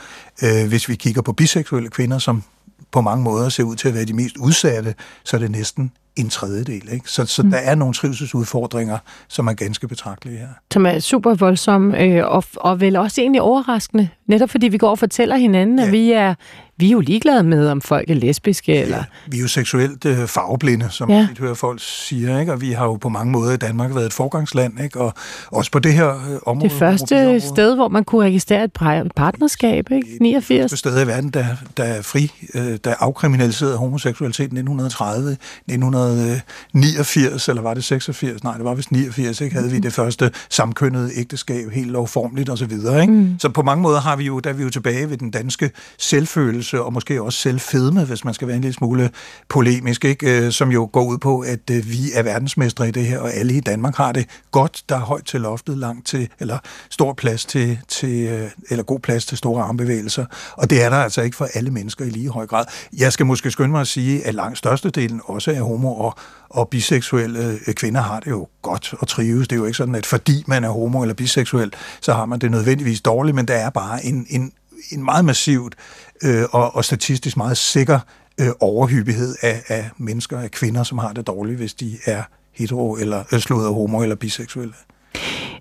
[0.44, 2.44] Øh, hvis vi kigger på biseksuelle kvinder, som
[2.92, 5.92] på mange måder ser ud til at være de mest udsatte, så er det næsten
[6.16, 6.94] en tredjedel.
[6.94, 7.12] Ikke?
[7.12, 7.52] Så, så mm.
[7.52, 10.48] der er nogle trivselsudfordringer, som er ganske betragtelige her.
[10.74, 14.90] Som er super voldsomme, øh, og, og vel også egentlig overraskende, netop fordi vi går
[14.90, 15.86] og fortæller hinanden, ja.
[15.86, 16.34] at vi er
[16.80, 18.74] vi er jo ligeglade med, om folk er lesbiske.
[18.74, 19.04] Ja, eller...
[19.28, 21.28] Vi er jo seksuelt øh, farveblinde, som ja.
[21.30, 22.54] vi hører folk siger, ikke?
[22.54, 25.00] og vi har jo på mange måder i Danmark været et forgangsland, ikke?
[25.00, 25.14] og
[25.52, 26.70] også på det her øh, område.
[26.70, 28.74] Det første sted, hvor man kunne registrere et
[29.16, 30.18] partnerskab, ikke?
[30.22, 30.72] 89.
[30.72, 31.46] Det sted i verden, der,
[31.78, 38.44] der er fri, øh, der afkriminaliserede homoseksualitet 1930, 1989, eller var det 86?
[38.44, 39.56] Nej, det var vist 89, ikke?
[39.56, 42.72] Havde vi det første samkønnede ægteskab helt lovformeligt osv.
[42.72, 43.08] Ikke?
[43.08, 43.36] Mm.
[43.40, 45.72] Så på mange måder har vi jo, der er vi jo tilbage ved den danske
[45.98, 49.10] selvfølge selvfølelse og måske også selvfedme, hvis man skal være en lille smule
[49.50, 50.46] polemisk, ikke?
[50.46, 53.34] Øh, som jo går ud på, at øh, vi er verdensmestre i det her, og
[53.34, 54.84] alle i Danmark har det godt.
[54.90, 56.58] Der er højt til loftet, langt til, eller
[56.90, 60.26] stor plads til, til øh, eller god plads til store armbevægelser.
[60.58, 62.66] Og det er der altså ikke for alle mennesker i lige høj grad.
[62.98, 66.16] Jeg skal måske skynde mig at sige, at langt størstedelen også er homo og,
[66.50, 69.48] og biseksuelle kvinder har det jo godt og trives.
[69.48, 72.40] Det er jo ikke sådan, at fordi man er homo eller biseksuel, så har man
[72.40, 74.52] det nødvendigvis dårligt, men der er bare en, en,
[74.92, 75.76] en meget massivt
[76.24, 78.00] øh, og, og statistisk meget sikker
[78.42, 82.96] øh, overhyppighed af, af mennesker, af kvinder, som har det dårligt, hvis de er hetero
[82.96, 84.74] eller øh, slået af homo eller biseksuelle.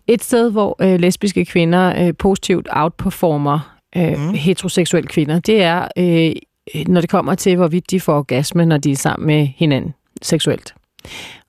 [0.06, 4.34] Et sted, hvor øh, lesbiske kvinder øh, positivt outperformer øh, mm.
[4.34, 6.32] heteroseksuelle kvinder, det er, øh,
[6.86, 10.74] når det kommer til, hvorvidt de får orgasme, når de er sammen med hinanden seksuelt.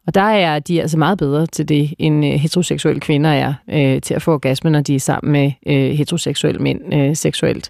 [0.08, 4.02] Og der er de altså meget bedre til det, end øh, heteroseksuelle kvinder er øh,
[4.02, 7.70] til at få orgasme, når de er sammen med øh, heteroseksuelle mænd øh, seksuelt.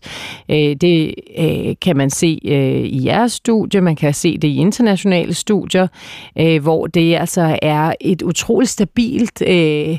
[0.50, 4.56] Øh, det øh, kan man se øh, i jeres studie, man kan se det i
[4.56, 5.88] internationale studier,
[6.40, 9.98] øh, hvor det altså er et utroligt stabilt øh,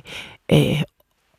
[0.53, 0.83] øh,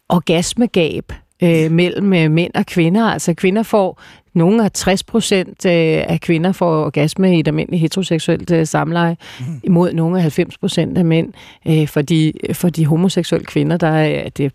[0.09, 3.03] orgasmegab øh, mellem øh, mænd og kvinder.
[3.03, 4.01] Altså kvinder får
[4.33, 5.71] nogle af 60 procent øh,
[6.07, 9.45] af kvinder får orgasme i et almindeligt heteroseksuelt øh, samleje, mm.
[9.63, 11.33] imod nogle af 90 procent af mænd.
[11.67, 14.51] Øh, for, de, for de homoseksuelle kvinder, der er det,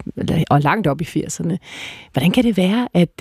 [0.50, 1.56] og langt op i 80'erne.
[2.12, 3.16] Hvordan kan det være, at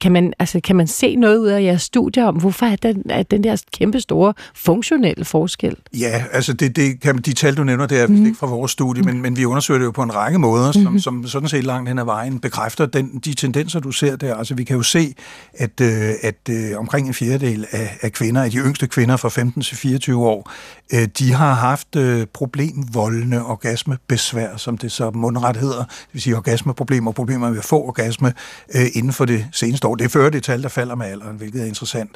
[0.00, 3.02] kan, man, altså, kan man se noget ud af jeres studier om, hvorfor er den,
[3.10, 5.76] er den der kæmpe store funktionelle forskel?
[5.98, 8.26] Ja, altså det, det kan, de tal, du nævner, det er mm.
[8.26, 10.92] ikke fra vores studie, men, men vi undersøger det jo på en række måder, som,
[10.92, 10.98] mm.
[10.98, 14.34] som sådan set langt hen ad vejen bekræfter den, de tendenser, du ser der.
[14.34, 15.14] Altså vi kan jo se,
[15.54, 19.16] at at, øh, at øh, omkring en fjerdedel af, af kvinder, af de yngste kvinder
[19.16, 20.50] fra 15 til 24 år,
[20.94, 25.78] øh, de har haft øh, problemvoldende orgasmebesvær, som det så mundret hedder.
[25.78, 28.32] Det vil sige orgasmeproblemer, problemer med at få orgasme
[28.74, 29.94] øh, inden for det seneste år.
[29.94, 32.10] Det er før det tal, der falder med alderen, hvilket er interessant.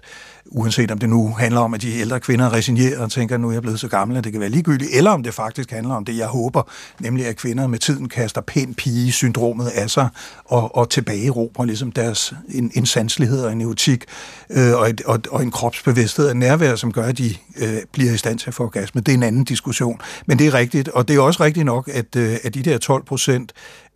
[0.46, 3.48] Uanset om det nu handler om, at de ældre kvinder resignerer og tænker, at nu
[3.48, 5.94] er jeg blevet så gammel, at det kan være ligegyldigt, eller om det faktisk handler
[5.94, 6.62] om det, jeg håber,
[7.00, 10.08] nemlig at kvinder med tiden kaster pæn pige-syndromet af sig
[10.44, 14.04] og, og tilbageråber ligesom deres en, en sanselighed og en neurotik
[14.50, 18.12] øh, og, et, og, og en kropsbevidsthed og nærvær, som gør, at de øh, bliver
[18.12, 19.00] i stand til at få orgasme.
[19.00, 20.00] Det er en anden diskussion.
[20.26, 22.78] Men det er rigtigt, og det er også rigtigt nok, at, øh, at de der
[22.78, 23.52] 12 procent,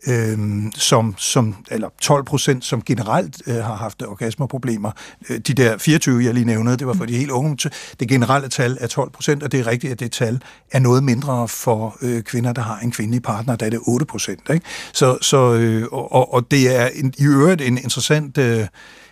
[0.07, 0.37] øh,
[0.75, 4.91] som, som, eller 12 procent, som generelt øh, har haft orgasmeproblemer,
[5.29, 8.49] øh, de der 24, jeg lige nævnede, det var for de helt unge, det generelle
[8.49, 11.97] tal er 12 procent, og det er rigtigt, at det tal er noget mindre for
[12.01, 14.39] øh, kvinder, der har en kvindelig partner, der er det 8 procent.
[14.93, 18.37] Så, så, øh, og, og det er en, i øvrigt en interessant...
[18.37, 18.67] Øh,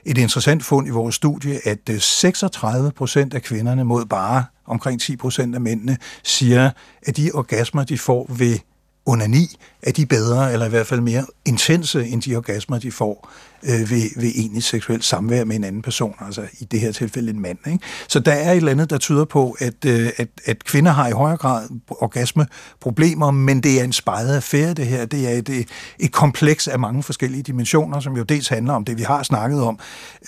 [0.07, 5.01] et interessant fund i vores studie, at øh, 36 procent af kvinderne mod bare omkring
[5.01, 8.59] 10 procent af mændene siger, at de orgasmer, de får ved
[9.05, 13.29] onani, er de bedre, eller i hvert fald mere intense, end de orgasmer, de får
[13.63, 17.29] øh, ved, ved egentlig seksuelt samvær med en anden person, altså i det her tilfælde
[17.29, 17.57] en mand.
[17.67, 17.79] Ikke?
[18.07, 21.07] Så der er et eller andet, der tyder på, at, øh, at, at kvinder har
[21.07, 25.05] i højere grad orgasmeproblemer, men det er en spejlet affære, det her.
[25.05, 25.63] Det er et, øh,
[25.99, 29.61] et kompleks af mange forskellige dimensioner, som jo dels handler om det, vi har snakket
[29.61, 29.79] om,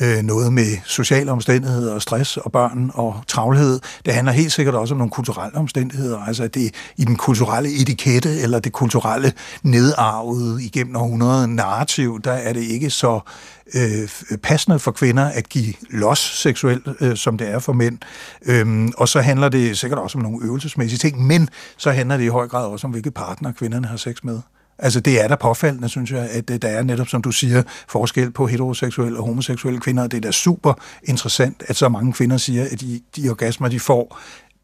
[0.02, 3.80] øh, noget med sociale omstændigheder og stress og børn og travlhed.
[4.06, 8.40] Det handler helt sikkert også om nogle kulturelle omstændigheder, altså det i den kulturelle etikette
[8.40, 13.20] eller det kulturelle nedarvede igennem århundrede narrativ, der er det ikke så
[13.74, 17.98] øh, passende for kvinder at give los seksuelt, øh, som det er for mænd.
[18.46, 22.24] Øhm, og så handler det sikkert også om nogle øvelsesmæssige ting, men så handler det
[22.24, 24.40] i høj grad også om, hvilke partner kvinderne har sex med.
[24.82, 27.64] Altså det er da påfaldende, synes jeg, at øh, der er netop, som du siger,
[27.88, 30.08] forskel på heteroseksuelle og homoseksuelle kvinder.
[30.08, 33.80] Det er da super interessant, at så mange kvinder siger, at de, de orgasmer, de
[33.80, 34.20] får,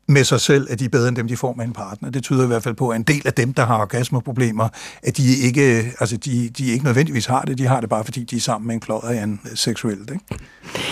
[0.07, 2.09] med sig selv, at de er bedre end dem, de får med en partner.
[2.09, 4.69] Det tyder i hvert fald på, at en del af dem, der har orgasmeproblemer,
[5.03, 8.23] at de ikke, altså de, de ikke nødvendigvis har det, de har det bare, fordi
[8.23, 10.11] de er sammen med en klodder øh, seksuelt.
[10.11, 10.43] Ikke?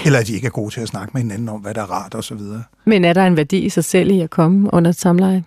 [0.05, 1.91] Eller at de ikke er gode til at snakke med hinanden om, hvad der er
[1.91, 2.39] rart osv.
[2.85, 5.43] Men er der en værdi i sig selv i at komme under et samleje?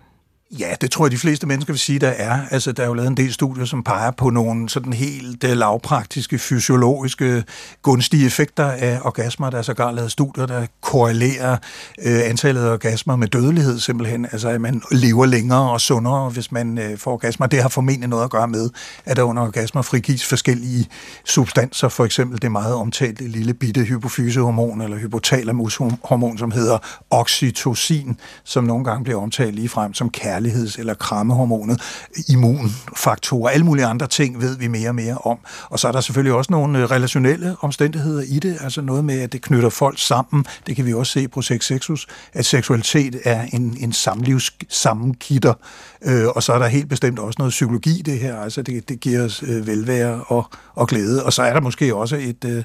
[0.51, 2.39] Ja, det tror jeg, de fleste mennesker vil sige, der er.
[2.51, 5.57] Altså, der er jo lavet en del studier, som peger på nogle sådan helt øh,
[5.57, 7.43] lavpraktiske, fysiologiske,
[7.81, 9.49] gunstige effekter af orgasmer.
[9.49, 11.57] Der er sågar lavet studier, der korrelerer
[12.05, 14.25] øh, antallet af orgasmer med dødelighed simpelthen.
[14.25, 17.47] Altså, at man lever længere og sundere, hvis man øh, får orgasmer.
[17.47, 18.69] Det har formentlig noget at gøre med,
[19.05, 20.87] at der under orgasmer frigives forskellige
[21.25, 21.89] substanser.
[21.89, 26.77] For eksempel det meget omtalte lille bitte hypofysehormon eller hypotalamushormon, som hedder
[27.09, 31.81] oxytocin, som nogle gange bliver omtalt lige frem som kærlighed kærligheds- eller krammehormonet,
[32.29, 35.37] immunfaktorer, alle mulige andre ting ved vi mere og mere om.
[35.69, 39.19] Og så er der selvfølgelig også nogle øh, relationelle omstændigheder i det, altså noget med,
[39.19, 40.45] at det knytter folk sammen.
[40.67, 45.53] Det kan vi også se på Sex Sexus, at seksualitet er en, en samlivs sammenkitter,
[46.01, 48.99] øh, og så er der helt bestemt også noget psykologi det her, altså det, det
[48.99, 50.45] giver os øh, velvære og,
[50.75, 51.23] og glæde.
[51.23, 52.45] Og så er der måske også et...
[52.45, 52.63] Øh,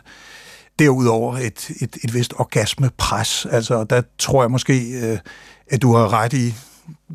[0.79, 3.47] derudover et, et, et vist orgasmepres.
[3.51, 5.19] Altså, der tror jeg måske, øh,
[5.71, 6.55] at du har ret i,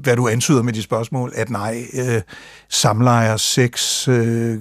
[0.02, 2.22] hvad du antyder med de spørgsmål, at nej, øh,
[2.70, 4.60] samlejer, sex, øh,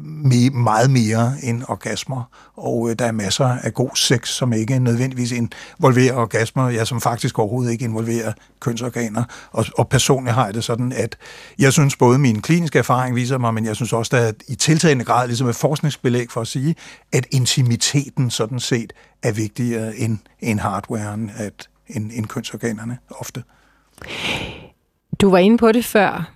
[0.00, 2.22] me, meget mere end orgasmer,
[2.56, 7.00] og øh, der er masser af god sex, som ikke nødvendigvis involverer orgasmer, ja, som
[7.00, 9.24] faktisk overhovedet ikke involverer kønsorganer.
[9.52, 11.16] Og, og personligt har jeg det sådan, at
[11.58, 15.04] jeg synes både min kliniske erfaring viser mig, men jeg synes også, at i tiltagende
[15.04, 16.74] grad ligesom et forskningsbelæg for at sige,
[17.12, 23.42] at intimiteten sådan set er vigtigere end, end hardwaren, at, end, end kønsorganerne ofte.
[25.20, 26.30] Du var inde på det før.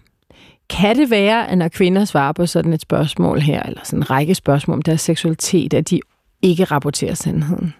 [0.71, 4.11] Kan det være, at når kvinder svarer på sådan et spørgsmål her, eller sådan en
[4.11, 6.01] række spørgsmål om deres seksualitet, at de
[6.43, 7.75] ikke rapporterer sandheden?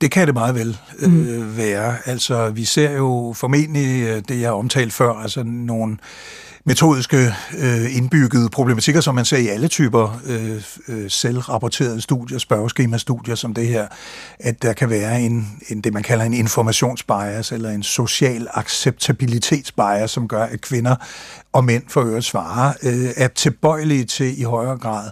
[0.00, 1.56] Det kan det meget vel øh, mm.
[1.56, 1.96] være.
[2.06, 5.96] Altså, vi ser jo formentlig øh, det, jeg omtalte før, altså nogle
[6.64, 13.34] metodiske øh, indbyggede problematikker, som man ser i alle typer øh, øh, selvrapporterede studier, spørgeskemastudier
[13.34, 13.88] som det her,
[14.38, 20.10] at der kan være en, en det, man kalder en informationsbias eller en social acceptabilitetsbias,
[20.10, 20.96] som gør, at kvinder
[21.52, 25.10] og mænd for øvrigt svarer, øh, er tilbøjelige til i højere grad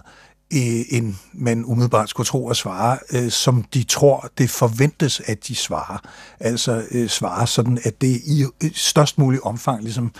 [0.53, 5.47] øh, end man umiddelbart skulle tro at svare, øh, som de tror, det forventes, at
[5.47, 5.97] de svarer.
[6.39, 10.11] Altså øh, svarer sådan, at det i størst mulig omfang ligesom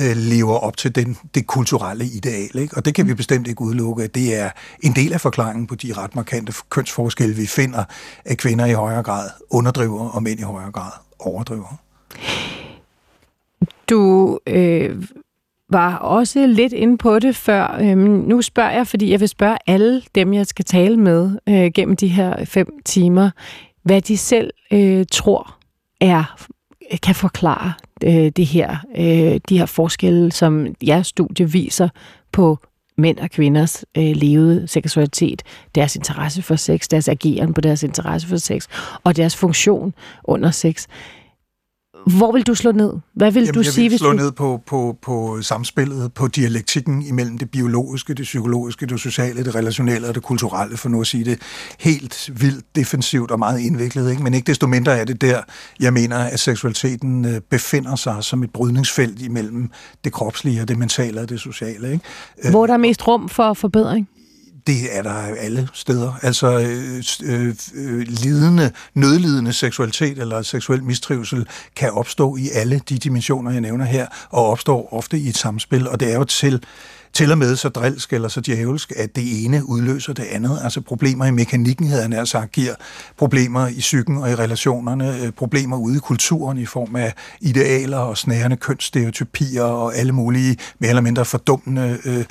[0.00, 2.58] øh, lever op til den, det kulturelle ideal.
[2.58, 2.76] Ikke?
[2.76, 4.50] Og det kan vi bestemt ikke udelukke, at det er
[4.82, 7.84] en del af forklaringen på de ret markante kønsforskelle, vi finder,
[8.24, 11.80] at kvinder i højere grad underdriver, og mænd i højere grad overdriver.
[13.90, 15.04] Du øh,
[15.70, 17.78] var også lidt inde på det før.
[17.80, 21.70] Øhm, nu spørger jeg, fordi jeg vil spørge alle dem, jeg skal tale med øh,
[21.74, 23.30] gennem de her fem timer,
[23.82, 25.56] hvad de selv øh, tror
[26.00, 26.46] er
[27.02, 27.72] kan forklare
[28.04, 31.88] øh, det her, øh, de her forskelle, som jeres studie viser
[32.32, 32.58] på
[32.98, 35.42] mænd og kvinders øh, levede seksualitet,
[35.74, 38.68] deres interesse for sex, deres ageren på deres interesse for sex,
[39.04, 40.86] og deres funktion under sex.
[42.06, 42.92] Hvor vil du slå ned?
[43.14, 44.16] Hvad vil Jamen, du jeg sige, vil slå du...
[44.16, 49.54] ned på, på, på samspillet, på dialektikken imellem det biologiske, det psykologiske, det sociale, det
[49.54, 51.38] relationelle og det kulturelle, for nu at sige det
[51.78, 54.10] helt vildt defensivt og meget indviklet.
[54.10, 54.22] Ikke?
[54.22, 55.40] Men ikke desto mindre er det der,
[55.80, 59.70] jeg mener, at seksualiteten øh, befinder sig som et brydningsfelt imellem
[60.04, 61.92] det kropslige og det mentale og det sociale.
[61.92, 62.50] Ikke?
[62.50, 64.08] Hvor der er mest rum for forbedring?
[64.66, 66.12] Det er der alle steder.
[66.22, 72.98] Altså øh, øh, øh, lidende, nødlidende seksualitet eller seksuel mistrivsel kan opstå i alle de
[72.98, 76.64] dimensioner, jeg nævner her, og opstår ofte i et samspil, og det er jo til
[77.14, 80.60] til og med så drilsk eller så djævelsk, at det ene udløser det andet.
[80.64, 82.74] Altså problemer i mekanikken, havde han sagt, giver
[83.16, 87.98] problemer i psyken og i relationerne, øh, problemer ude i kulturen i form af idealer
[87.98, 92.24] og snærende kønsstereotypier og alle mulige mere eller mindre fordummende øh,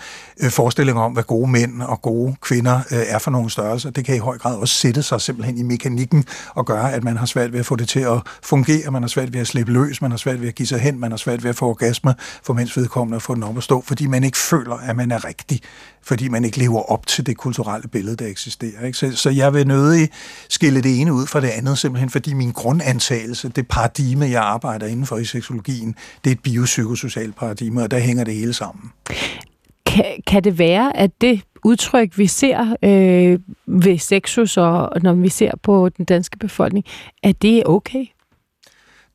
[0.44, 3.90] øh, forestillinger om, hvad gode mænd og gode kvinder øh, er for nogle størrelser.
[3.90, 7.18] Det kan i høj grad også sætte sig simpelthen i mekanikken og gøre, at man
[7.18, 9.72] har svært ved at få det til at fungere, man har svært ved at slippe
[9.72, 11.70] løs, man har svært ved at give sig hen, man har svært ved at få
[11.70, 14.96] orgasme, for mens vedkommende og få den op at stå, fordi man ikke føler, at
[14.96, 15.60] man er rigtig,
[16.02, 18.86] fordi man ikke lever op til det kulturelle billede, der eksisterer.
[18.86, 18.98] Ikke?
[18.98, 20.10] Så, så jeg vil nødig
[20.50, 24.88] skille det ene ud fra det andet, simpelthen fordi min grundantagelse, det paradigme, jeg arbejder
[24.88, 28.92] inden for i seksologien, det er et biopsykosocialt paradigme, og der hænger det hele sammen.
[29.86, 35.30] Kan, kan det være, at det udtryk, vi ser øh, ved sexus, og når vi
[35.30, 36.86] ser på den danske befolkning,
[37.24, 38.06] at det er okay?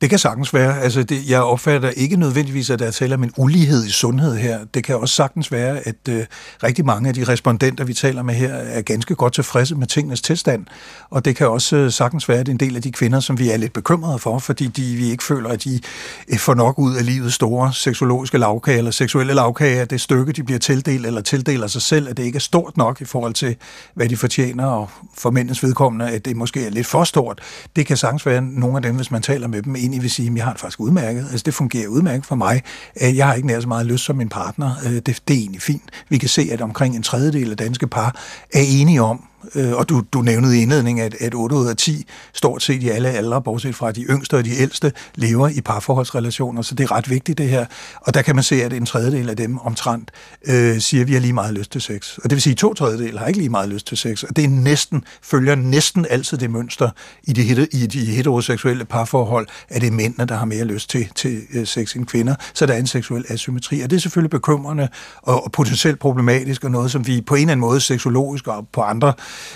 [0.01, 0.81] Det kan sagtens være.
[0.81, 4.35] Altså, det, jeg opfatter ikke nødvendigvis, at der er tale om en ulighed i sundhed
[4.35, 4.59] her.
[4.73, 6.25] Det kan også sagtens være, at øh,
[6.63, 10.21] rigtig mange af de respondenter, vi taler med her, er ganske godt tilfredse med tingenes
[10.21, 10.65] tilstand.
[11.09, 13.49] Og det kan også øh, sagtens være, at en del af de kvinder, som vi
[13.49, 15.79] er lidt bekymrede for, fordi de, vi ikke føler, at de
[16.27, 20.31] øh, får nok ud af livets store seksologiske lavkage eller seksuelle lavkage, at det stykke,
[20.31, 23.33] de bliver tildelt eller tildeler sig selv, at det ikke er stort nok i forhold
[23.33, 23.55] til,
[23.93, 27.41] hvad de fortjener, og for mændens vedkommende, at det måske er lidt for stort.
[27.75, 30.29] Det kan sagtens være nogle af dem, hvis man taler med dem, egentlig vil sige,
[30.29, 31.21] at jeg har det faktisk udmærket.
[31.31, 32.63] Altså, det fungerer udmærket for mig.
[33.01, 34.75] Øh, jeg har ikke nær så meget lyst som min partner.
[34.85, 35.89] Øh, det, det er egentlig fint.
[36.09, 38.15] Vi kan se, at omkring en tredjedel af danske par
[38.53, 41.77] er enige om, Øh, og du, du nævnede i indledningen, at, at 8 ud af
[41.77, 45.61] 10, stort set i alle aldre, bortset fra de yngste og de ældste, lever i
[45.61, 47.65] parforholdsrelationer, så det er ret vigtigt det her.
[48.01, 50.11] Og der kan man se, at en tredjedel af dem omtrent
[50.47, 52.17] øh, siger, at vi har lige meget lyst til sex.
[52.17, 54.23] Og det vil sige, at to tredjedel har ikke lige meget lyst til sex.
[54.23, 56.89] Og det er næsten, følger næsten altid det mønster
[57.23, 61.09] i de, i de heteroseksuelle parforhold, at det er mændene, der har mere lyst til,
[61.15, 62.35] til øh, sex end kvinder.
[62.53, 63.81] Så der er en seksuel asymmetri.
[63.81, 64.87] Og det er selvfølgelig bekymrende
[65.21, 68.67] og, og potentielt problematisk, og noget, som vi på en eller anden måde seksologisk og
[68.73, 69.13] på andre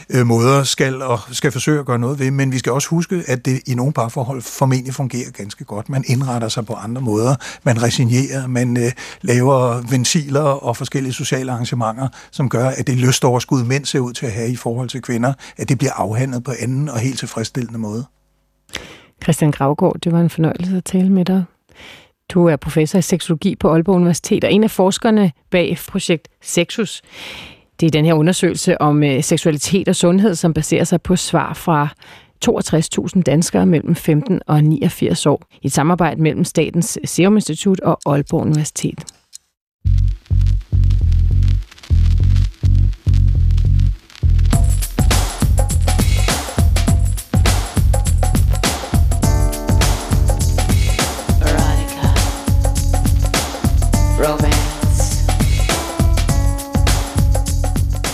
[0.10, 3.24] øh, måder skal, og skal forsøge at gøre noget ved, men vi skal også huske,
[3.28, 5.90] at det i nogle parforhold formentlig fungerer ganske godt.
[5.90, 11.52] Man indretter sig på andre måder, man resignerer, man øh, laver ventiler og forskellige sociale
[11.52, 15.02] arrangementer, som gør, at det lystoverskud, mænd ser ud til at have i forhold til
[15.02, 18.06] kvinder, at det bliver afhandlet på anden og helt tilfredsstillende måde.
[19.24, 21.44] Christian Gravgaard, det var en fornøjelse at tale med dig.
[22.30, 27.02] Du er professor i seksologi på Aalborg Universitet og en af forskerne bag projekt Sexus.
[27.80, 31.54] Det er den her undersøgelse om øh, seksualitet og sundhed, som baserer sig på svar
[31.54, 31.88] fra
[32.46, 38.00] 62.000 danskere mellem 15 og 89 år i et samarbejde mellem Statens Serum Institut og
[38.06, 39.06] Aalborg Universitet.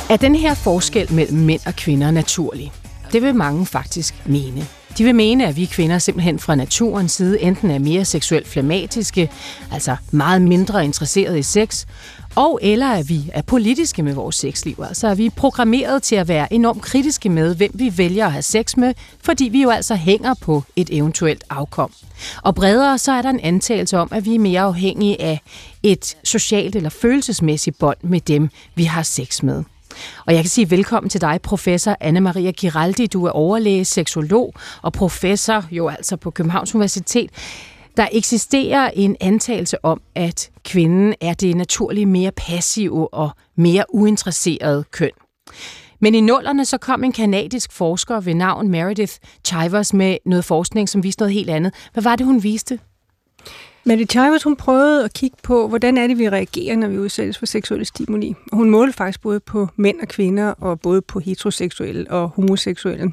[0.10, 2.72] Er den her forskel mellem mænd og kvinder naturlig?
[3.12, 4.68] Det vil mange faktisk mene.
[4.98, 9.32] De vil mene, at vi kvinder simpelthen fra naturens side enten er mere seksuelt flamatiske,
[9.72, 11.86] altså meget mindre interesserede i sex,
[12.36, 14.76] og eller at vi er politiske med vores sexliv.
[14.88, 18.32] Altså at vi er programmeret til at være enormt kritiske med, hvem vi vælger at
[18.32, 18.94] have sex med,
[19.24, 21.92] fordi vi jo altså hænger på et eventuelt afkom.
[22.44, 25.42] Og bredere så er der en antagelse om, at vi er mere afhængige af
[25.84, 29.64] et socialt eller følelsesmæssigt bånd med dem, vi har sex med.
[30.26, 33.08] Og jeg kan sige velkommen til dig, professor Anna-Maria Giraldi.
[33.08, 37.30] Du er overlæge, seksolog og professor jo altså på Københavns Universitet.
[37.98, 44.84] Der eksisterer en antagelse om, at kvinden er det naturlige mere passive og mere uinteresserede
[44.92, 45.12] køn.
[46.00, 49.14] Men i nullerne så kom en kanadisk forsker ved navn Meredith
[49.48, 51.74] Chivers med noget forskning, som viste noget helt andet.
[51.94, 52.80] Hvad var det, hun viste?
[53.90, 57.38] Mette Chivers, hun prøvede at kigge på, hvordan er det, vi reagerer, når vi udsættes
[57.38, 58.36] for seksuelle stimuli.
[58.52, 63.12] Hun målte faktisk både på mænd og kvinder, og både på heteroseksuelle og homoseksuelle.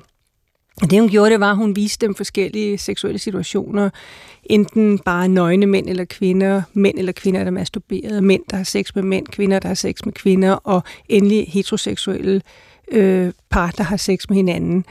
[0.83, 3.91] Og det hun gjorde, det var, at hun viste dem forskellige seksuelle situationer.
[4.45, 8.95] Enten bare nøgne mænd eller kvinder, mænd eller kvinder, der masturberede, mænd, der har sex
[8.95, 12.43] med mænd, kvinder, der har sex med kvinder, og endelig heteroseksuelle
[12.93, 14.85] øh, par, der har sex med hinanden.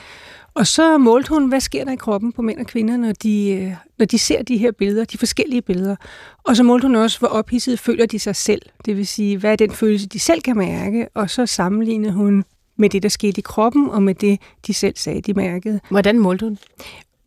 [0.55, 3.49] Og så målte hun, hvad sker der i kroppen på mænd og kvinder, når de,
[3.49, 5.95] øh, når de ser de her billeder, de forskellige billeder.
[6.43, 8.61] Og så målte hun også, hvor ophidset føler de sig selv.
[8.85, 11.07] Det vil sige, hvad er den følelse, de selv kan mærke.
[11.13, 12.43] Og så sammenlignede hun
[12.77, 15.79] med det, der skete i kroppen, og med det, de selv sagde, de mærkede.
[15.89, 16.57] Hvordan målte hun?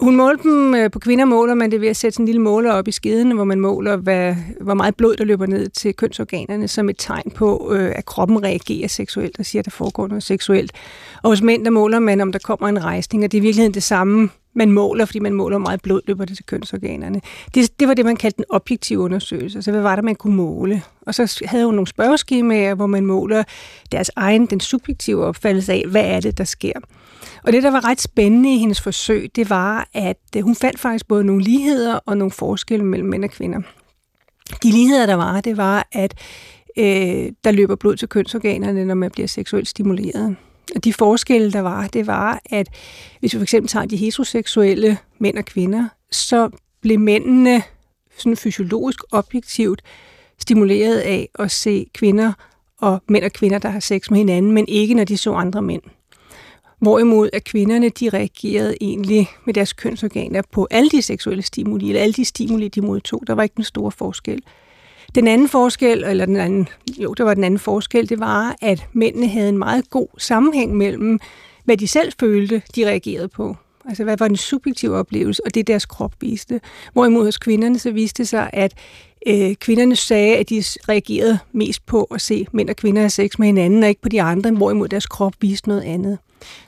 [0.00, 2.40] Hun målte dem øh, på kvinder, måler man det ved at sætte sådan en lille
[2.40, 5.94] måler op i skeden, hvor man måler, hvad, hvor meget blod, der løber ned til
[5.94, 10.08] kønsorganerne, som et tegn på, øh, at kroppen reagerer seksuelt og siger, at der foregår
[10.08, 10.72] noget seksuelt.
[11.22, 13.42] Og hos mænd, der måler man, om der kommer en rejsning, og det er i
[13.42, 14.28] virkeligheden det samme,
[14.58, 17.20] man måler, fordi man måler hvor meget blod løber det til kønsorganerne.
[17.54, 19.62] Det, det var det, man kaldte en objektiv undersøgelse.
[19.62, 20.82] Så hvad var det, man kunne måle?
[21.06, 23.44] Og så havde hun nogle spørgeskemaer, hvor man måler
[23.92, 26.72] deres egen, den subjektive opfattelse af, hvad er det, der sker.
[27.44, 30.80] Og det, der var ret spændende i hendes forsøg, det var, at øh, hun fandt
[30.80, 33.60] faktisk både nogle ligheder og nogle forskelle mellem mænd og kvinder.
[34.62, 36.14] De ligheder, der var, det var, at
[36.78, 40.36] øh, der løber blod til kønsorganerne, når man bliver seksuelt stimuleret.
[40.74, 42.68] Og de forskelle, der var, det var, at
[43.20, 46.50] hvis vi for eksempel tager de heteroseksuelle mænd og kvinder, så
[46.80, 47.62] blev mændene
[48.18, 49.82] sådan fysiologisk objektivt
[50.38, 52.32] stimuleret af at se kvinder
[52.80, 55.62] og mænd og kvinder, der har sex med hinanden, men ikke når de så andre
[55.62, 55.82] mænd.
[56.78, 62.02] Hvorimod at kvinderne, de reagerede egentlig med deres kønsorganer på alle de seksuelle stimuli, eller
[62.02, 63.22] alle de stimuli, de modtog.
[63.26, 64.42] Der var ikke en stor forskel.
[65.14, 68.86] Den anden forskel, eller den anden, jo, det var den anden forskel, det var, at
[68.92, 71.20] mændene havde en meget god sammenhæng mellem,
[71.64, 73.56] hvad de selv følte, de reagerede på.
[73.88, 76.60] Altså, hvad var den subjektive oplevelse, og det deres krop viste.
[76.92, 78.74] Hvorimod hos kvinderne, så viste det sig, at
[79.26, 83.38] øh, kvinderne sagde, at de reagerede mest på at se mænd og kvinder have sex
[83.38, 86.18] med hinanden, og ikke på de andre, hvorimod deres krop viste noget andet.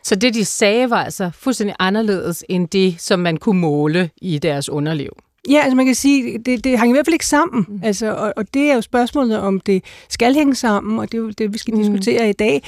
[0.05, 4.39] Så det, de sagde, var altså fuldstændig anderledes end det, som man kunne måle i
[4.39, 5.17] deres underliv?
[5.49, 7.67] Ja, altså man kan sige, det, det hænger i hvert fald ikke sammen.
[7.69, 7.81] Mm.
[7.83, 11.23] Altså, og, og det er jo spørgsmålet, om det skal hænge sammen, og det er
[11.23, 11.81] jo det, vi skal mm.
[11.81, 12.63] diskutere i dag.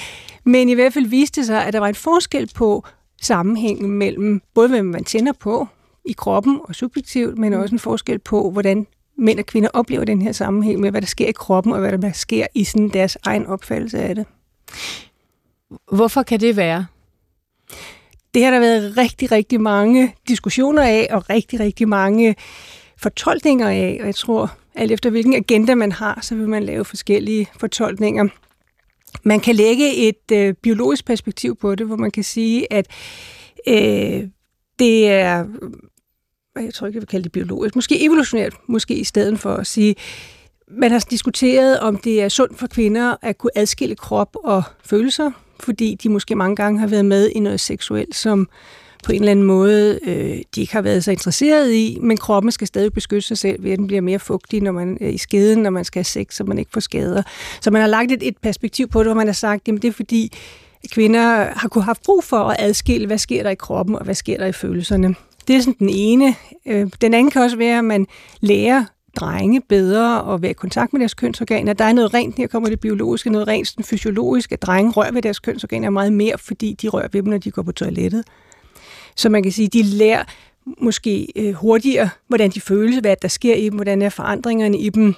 [0.45, 2.85] Men i hvert fald viste det sig, at der var en forskel på
[3.23, 5.67] sammenhængen mellem både, hvad man tænder på
[6.05, 7.61] i kroppen og subjektivt, men mm.
[7.61, 8.87] også en forskel på, hvordan
[9.19, 11.99] mænd og kvinder oplever den her sammenhæng med, hvad der sker i kroppen, og hvad
[11.99, 14.27] der sker i sådan deres egen opfattelse af det.
[15.93, 16.87] Hvorfor kan det være?
[18.35, 22.37] Det har der været rigtig, rigtig mange diskussioner af, og rigtig, rigtig mange
[22.97, 26.85] fortolkninger af, og jeg tror, alt efter hvilken agenda man har, så vil man lave
[26.85, 28.29] forskellige fortolkninger.
[29.23, 32.87] Man kan lægge et øh, biologisk perspektiv på det, hvor man kan sige, at
[33.69, 34.29] øh,
[34.79, 35.47] det er,
[36.57, 39.55] øh, jeg tror ikke, jeg vil kalde det biologisk, måske evolutionært, måske i stedet for
[39.55, 39.95] at sige,
[40.69, 45.31] man har diskuteret, om det er sundt for kvinder at kunne adskille krop og følelser,
[45.63, 48.49] fordi de måske mange gange har været med i noget seksuelt, som
[49.05, 52.53] på en eller anden måde øh, de ikke har været så interesseret i, men kroppen
[52.53, 55.19] skal stadig beskytte sig selv ved, at den bliver mere fugtig når man, øh, i
[55.19, 57.23] skeden, når man skal have sex, så man ikke får skader.
[57.61, 59.89] Så man har lagt et, et perspektiv på det, hvor man har sagt, at det
[59.89, 60.33] er fordi,
[60.91, 64.15] kvinder har kunne have brug for at adskille, hvad sker der i kroppen, og hvad
[64.15, 65.15] sker der i følelserne.
[65.49, 66.35] Det er sådan den ene.
[66.67, 68.07] Øh, den anden kan også være, at man
[68.41, 68.85] lærer
[69.17, 71.73] drenge bedre at være i kontakt med deres kønsorganer.
[71.73, 74.57] Der er noget rent, her kommer det biologiske, noget rent den fysiologiske.
[74.57, 77.63] drenge rører ved deres kønsorganer meget mere, fordi de rører ved dem, når de går
[77.63, 78.25] på toilettet.
[79.17, 80.25] Så man kan sige, de lærer
[80.81, 84.89] måske øh, hurtigere, hvordan de føles, hvad der sker i dem, hvordan er forandringerne i
[84.89, 85.15] dem.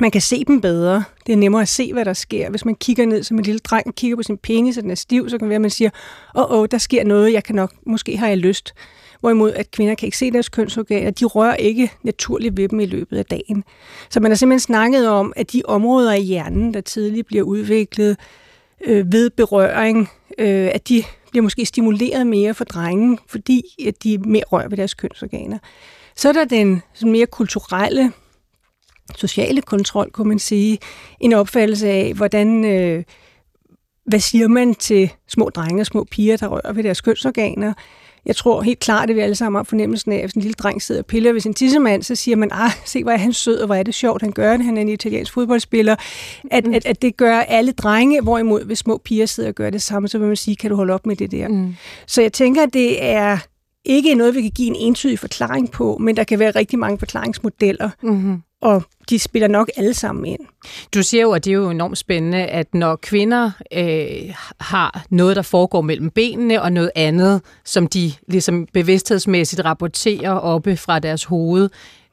[0.00, 1.04] Man kan se dem bedre.
[1.26, 2.50] Det er nemmere at se, hvad der sker.
[2.50, 4.90] Hvis man kigger ned som en lille dreng og kigger på sin penis, og den
[4.90, 5.90] er stiv, så kan det være, at man siger,
[6.34, 8.74] åh, oh, oh, der sker noget, jeg kan nok, måske har jeg lyst.
[9.22, 12.86] Hvorimod at kvinder kan ikke se deres kønsorganer, de rører ikke naturligt ved dem i
[12.86, 13.64] løbet af dagen.
[14.10, 18.16] Så man har simpelthen snakket om, at de områder i hjernen, der tidligt bliver udviklet
[18.84, 24.18] øh, ved berøring, øh, at de bliver måske stimuleret mere for drengen, fordi at de
[24.18, 25.58] mere rører ved deres kønsorganer.
[26.16, 28.12] Så er der den sådan mere kulturelle,
[29.16, 30.78] sociale kontrol, kunne man sige.
[31.20, 32.64] En opfattelse af, hvordan...
[32.64, 33.04] Øh,
[34.06, 37.72] hvad siger man til små drenge og små piger, der rører ved deres kønsorganer?
[38.26, 40.54] jeg tror helt klart, at vi alle sammen har fornemmelsen af, at hvis en lille
[40.54, 43.32] dreng sidder og piller ved sin tissemand, så siger man, ah, se hvor er han
[43.32, 45.96] sød, og hvor er det sjovt, han gør det, han er en italiensk fodboldspiller.
[46.50, 46.74] At, mm.
[46.74, 50.08] at, at det gør alle drenge, hvorimod hvis små piger sidder og gør det samme,
[50.08, 51.48] så vil man sige, kan du holde op med det der?
[51.48, 51.74] Mm.
[52.06, 53.38] Så jeg tænker, at det er
[53.84, 56.98] ikke noget, vi kan give en entydig forklaring på, men der kan være rigtig mange
[56.98, 57.90] forklaringsmodeller.
[58.02, 60.40] Mm-hmm og de spiller nok alle sammen ind.
[60.94, 65.36] Du siger jo, at det er jo enormt spændende, at når kvinder øh, har noget,
[65.36, 71.24] der foregår mellem benene, og noget andet, som de ligesom bevidsthedsmæssigt rapporterer oppe fra deres
[71.24, 71.68] hoved,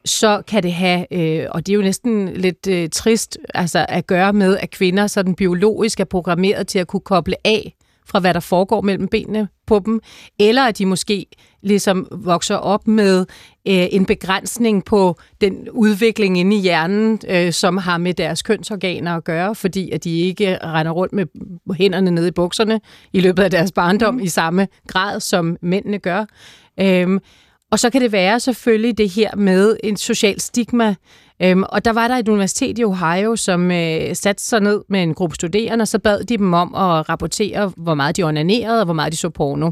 [0.06, 4.08] så kan det have, øh, og det er jo næsten lidt øh, trist altså at
[4.08, 7.76] gøre med, at kvinder sådan biologisk er programmeret til at kunne koble af
[8.10, 10.02] fra, hvad der foregår mellem benene på dem,
[10.40, 11.26] eller at de måske
[11.62, 13.20] ligesom vokser op med
[13.68, 19.16] øh, en begrænsning på den udvikling inde i hjernen, øh, som har med deres kønsorganer
[19.16, 21.26] at gøre, fordi at de ikke render rundt med
[21.76, 22.82] hænderne nede i bukserne
[23.14, 24.20] i løbet af deres barndom mm.
[24.20, 26.26] i samme grad, som mændene gør.
[26.80, 27.20] Øhm,
[27.72, 30.96] og så kan det være selvfølgelig det her med en social stigma,
[31.42, 35.04] Øhm, og der var der et universitet i Ohio, som øh, satte sig ned med
[35.04, 38.80] en gruppe studerende, og så bad de dem om at rapportere, hvor meget de onanerede,
[38.80, 39.72] og hvor meget de så porno.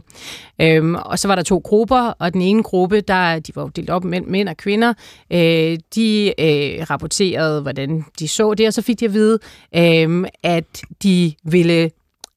[0.62, 3.89] Øhm, og så var der to grupper, og den ene gruppe, der de var delt
[3.89, 4.93] op mænd, mænd og kvinder,
[5.34, 9.39] øh, de øh, rapporterede, hvordan de så det, og så fik de at vide,
[9.76, 11.89] øh, at de ville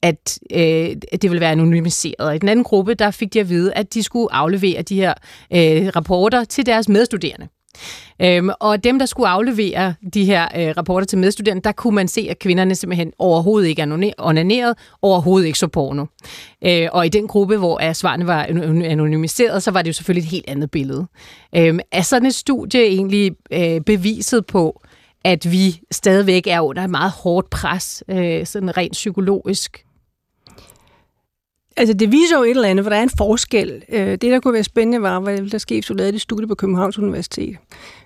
[0.02, 2.34] at øh, det ville være anonymiseret.
[2.34, 5.14] I den anden gruppe, der fik de at vide, at de skulle aflevere de her
[5.52, 7.48] øh, rapporter til deres medstuderende.
[8.22, 12.08] Øhm, og dem, der skulle aflevere de her øh, rapporter til medstuderende, der kunne man
[12.08, 16.04] se, at kvinderne simpelthen overhovedet ikke onanerede, overhovedet ikke så porno.
[16.64, 18.42] Øh, og i den gruppe, hvor svarene var
[18.84, 21.06] anonymiseret, så var det jo selvfølgelig et helt andet billede.
[21.56, 24.82] Øh, er sådan et studie egentlig øh, beviset på,
[25.24, 29.84] at vi stadigvæk er under et meget hårdt pres, øh, sådan rent psykologisk?
[31.76, 33.82] Altså, det viser jo et eller andet, for der er en forskel.
[33.88, 36.46] Øh, det, der kunne være spændende, var, hvad der skete, hvis du lavede det studie
[36.46, 37.56] på Københavns Universitet.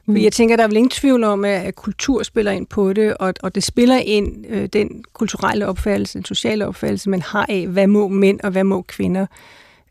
[0.07, 0.17] Mm.
[0.17, 3.35] Jeg tænker, der er vel ingen tvivl om, at kultur spiller ind på det, og,
[3.43, 7.87] og det spiller ind øh, den kulturelle opfattelse, den sociale opfattelse, man har af, hvad
[7.87, 9.27] må mænd og hvad må kvinder.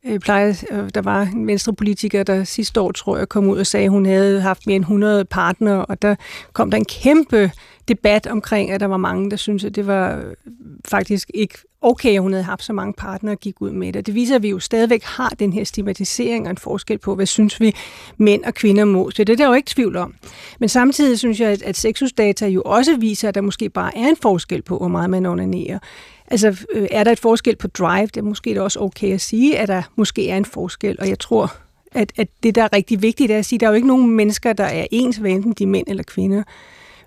[0.03, 3.67] Jeg plejer, øh, der var en venstrepolitiker, der sidste år, tror jeg, kom ud og
[3.67, 6.15] sagde, at hun havde haft mere end 100 partnere, og der
[6.53, 7.51] kom der en kæmpe
[7.87, 10.33] debat omkring, at der var mange, der syntes, at det var øh,
[10.85, 14.05] faktisk ikke okay, at hun havde haft så mange partnere og gik ud med det.
[14.05, 17.25] Det viser, at vi jo stadigvæk har den her stigmatisering og en forskel på, hvad
[17.25, 17.75] synes vi
[18.17, 19.11] mænd og kvinder må.
[19.11, 20.13] Så det er der jo ikke tvivl om.
[20.59, 24.17] Men samtidig synes jeg, at, sexusdata jo også viser, at der måske bare er en
[24.21, 25.79] forskel på, hvor meget man onanerer.
[26.27, 28.07] Altså, øh, er der et forskel på drive?
[28.07, 31.19] Det er måske også okay at sige, at der måske er en forskel, og jeg
[31.19, 31.53] tror,
[31.91, 33.87] at, at det, der er rigtig vigtigt, er at sige, at der er jo ikke
[33.87, 36.43] nogen mennesker, der er ens, hvad enten de er mænd eller kvinder.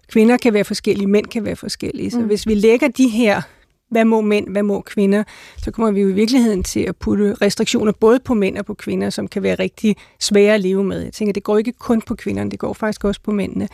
[0.08, 2.10] Kvinder kan være forskellige, mænd kan være forskellige.
[2.10, 2.26] Så mm.
[2.26, 3.42] hvis vi lægger de her
[3.90, 5.24] hvad må mænd, hvad må kvinder,
[5.58, 8.74] så kommer vi jo i virkeligheden til at putte restriktioner både på mænd og på
[8.74, 11.02] kvinder, som kan være rigtig svære at leve med.
[11.02, 13.68] Jeg tænker, det går ikke kun på kvinderne, det går faktisk også på mændene.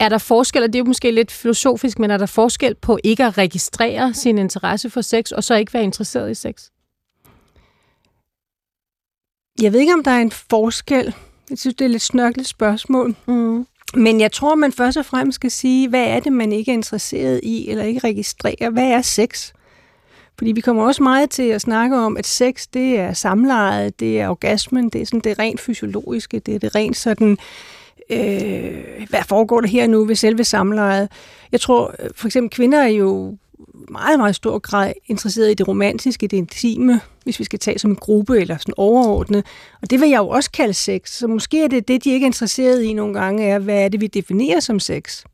[0.00, 2.98] Er der forskel, og det er jo måske lidt filosofisk, men er der forskel på
[3.04, 6.68] ikke at registrere sin interesse for sex, og så ikke være interesseret i sex?
[9.62, 11.14] Jeg ved ikke, om der er en forskel.
[11.50, 13.16] Jeg synes, det er et lidt snørklet spørgsmål.
[13.26, 13.66] Mm.
[13.94, 16.74] Men jeg tror, man først og fremmest skal sige, hvad er det, man ikke er
[16.74, 18.70] interesseret i, eller ikke registrerer?
[18.70, 19.52] Hvad er sex?
[20.38, 24.20] Fordi vi kommer også meget til at snakke om, at sex, det er samlejet, det
[24.20, 27.38] er orgasmen, det er sådan det rent fysiologiske, det er det rent sådan,
[28.10, 31.08] øh, hvad foregår der her nu ved selve samlejet?
[31.52, 33.36] Jeg tror, øh, for eksempel kvinder er jo
[33.88, 37.90] meget, meget stor grad interesseret i det romantiske, det intime, hvis vi skal tage som
[37.90, 39.46] en gruppe eller sådan overordnet.
[39.82, 41.10] Og det vil jeg jo også kalde sex.
[41.10, 43.88] Så måske er det det, de ikke er interesseret i nogle gange, er, hvad er
[43.88, 45.24] det, vi definerer som sex?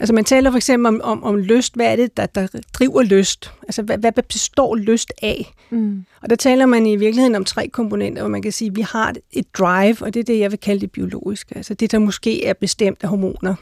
[0.00, 1.74] Altså man taler for eksempel om, om, om lyst.
[1.74, 3.52] Hvad er det, der, der driver lyst?
[3.62, 5.52] Altså hvad, hvad består lyst af?
[5.70, 6.04] Mm.
[6.22, 8.80] Og der taler man i virkeligheden om tre komponenter, hvor man kan sige, at vi
[8.80, 11.56] har et drive, og det er det, jeg vil kalde det biologiske.
[11.56, 13.54] Altså det, der måske er bestemt af hormoner.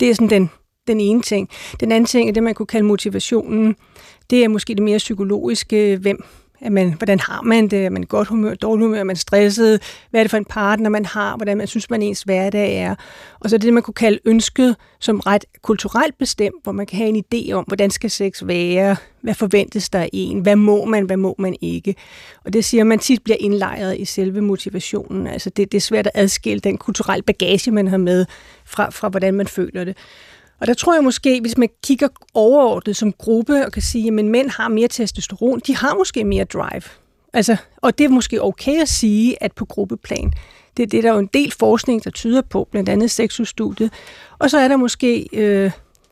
[0.00, 0.50] Det er sådan den
[0.86, 1.48] den ene ting.
[1.80, 3.76] Den anden ting er det, man kunne kalde motivationen.
[4.30, 6.24] Det er måske det mere psykologiske, hvem
[6.62, 7.84] at man, hvordan har man det?
[7.84, 9.00] Er man godt humør, dårligt humør?
[9.00, 9.82] Er man stresset?
[10.10, 11.36] Hvad er det for en partner, man har?
[11.36, 12.94] Hvordan man synes, man ens hverdag er?
[13.40, 17.08] Og så det, man kunne kalde ønsket som ret kulturelt bestemt, hvor man kan have
[17.08, 18.96] en idé om, hvordan skal sex være?
[19.20, 20.40] Hvad forventes der af en?
[20.40, 21.04] Hvad må man?
[21.04, 21.94] Hvad må man ikke?
[22.44, 25.26] Og det siger man tit bliver indlejret i selve motivationen.
[25.26, 28.26] Altså det, det er svært at adskille den kulturelle bagage, man har med,
[28.64, 29.96] fra, fra hvordan man føler det.
[30.62, 34.24] Og der tror jeg måske, hvis man kigger overordnet som gruppe og kan sige, at
[34.24, 36.82] mænd har mere testosteron, de har måske mere drive.
[37.32, 40.32] Altså, og det er måske okay at sige, at på gruppeplan,
[40.76, 43.92] det, det er der jo en del forskning, der tyder på, blandt andet sexustudiet.
[44.38, 45.70] Og så er der måske, øh,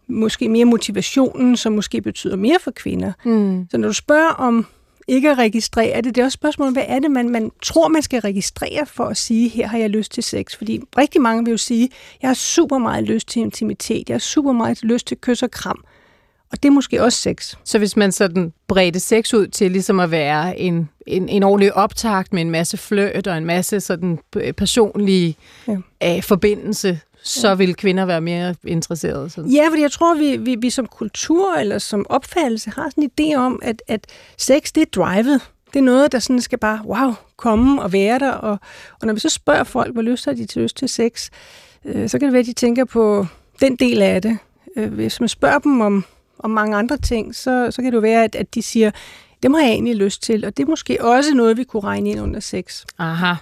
[0.08, 3.12] måske mere motivationen, som måske betyder mere for kvinder.
[3.24, 3.66] Mm.
[3.70, 4.66] Så når du spørger om
[5.10, 6.14] ikke at registrere det.
[6.14, 9.16] Det er også spørgsmålet, hvad er det, man, man tror, man skal registrere for at
[9.16, 10.56] sige, her har jeg lyst til sex?
[10.56, 11.90] Fordi rigtig mange vil jo sige,
[12.22, 15.50] jeg har super meget lyst til intimitet, jeg har super meget lyst til kys og
[15.50, 15.84] kram.
[16.52, 17.54] Og det er måske også sex.
[17.64, 21.74] Så hvis man sådan bredte sex ud til ligesom at være en, en, en ordentlig
[21.74, 24.18] optakt med en masse fløt og en masse sådan
[24.56, 25.36] personlig
[25.68, 26.16] ja.
[26.16, 29.30] øh, forbindelse, så vil kvinder være mere interesserede.
[29.30, 29.50] Sådan.
[29.50, 33.10] Ja, fordi jeg tror, vi, vi, vi som kultur eller som opfattelse har sådan en
[33.20, 34.06] idé om, at, at
[34.38, 35.40] sex, det er drivet.
[35.72, 38.30] Det er noget, der sådan skal bare, wow, komme og være der.
[38.30, 38.58] Og,
[39.00, 41.30] og når vi så spørger folk, hvor lyst har de til lyst til sex,
[41.84, 43.26] øh, så kan det være, at de tænker på
[43.60, 44.38] den del af det.
[44.76, 46.04] Øh, hvis man spørger dem om,
[46.38, 48.90] om mange andre ting, så, så kan det jo være, at, at de siger,
[49.42, 50.44] det må jeg egentlig lyst til.
[50.44, 52.84] Og det er måske også noget, vi kunne regne ind under sex.
[52.98, 53.34] Aha.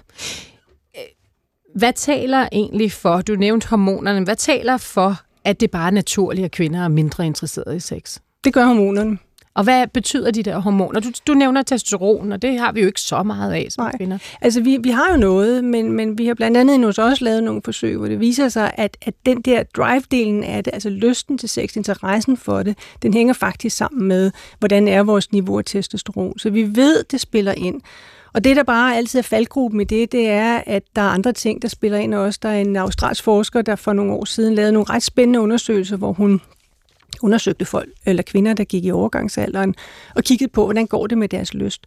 [1.79, 6.45] Hvad taler egentlig for, du nævnte hormonerne, hvad taler for, at det bare er naturligt,
[6.45, 8.19] at kvinder er mindre interesserede i sex?
[8.45, 9.19] Det gør hormonerne.
[9.55, 11.01] Og hvad betyder de der hormoner?
[11.01, 13.97] Du, du nævner testosteron, og det har vi jo ikke så meget af som Nej.
[13.97, 14.19] kvinder.
[14.41, 17.43] Altså, vi, vi har jo noget, men, men vi har blandt andet hos også lavet
[17.45, 21.39] nogle forsøg, hvor det viser sig, at, at den der drive-delen af det, altså lysten
[21.39, 25.65] til sex, interessen for det, den hænger faktisk sammen med, hvordan er vores niveau af
[25.65, 26.39] testosteron.
[26.39, 27.81] Så vi ved, det spiller ind.
[28.33, 31.33] Og det, der bare altid er faldgruppen i det, det er, at der er andre
[31.33, 32.39] ting, der spiller ind også.
[32.43, 35.97] Der er en australsk forsker, der for nogle år siden lavede nogle ret spændende undersøgelser,
[35.97, 36.41] hvor hun
[37.23, 39.75] undersøgte folk, eller kvinder, der gik i overgangsalderen,
[40.17, 41.85] og kiggede på, hvordan går det med deres lyst.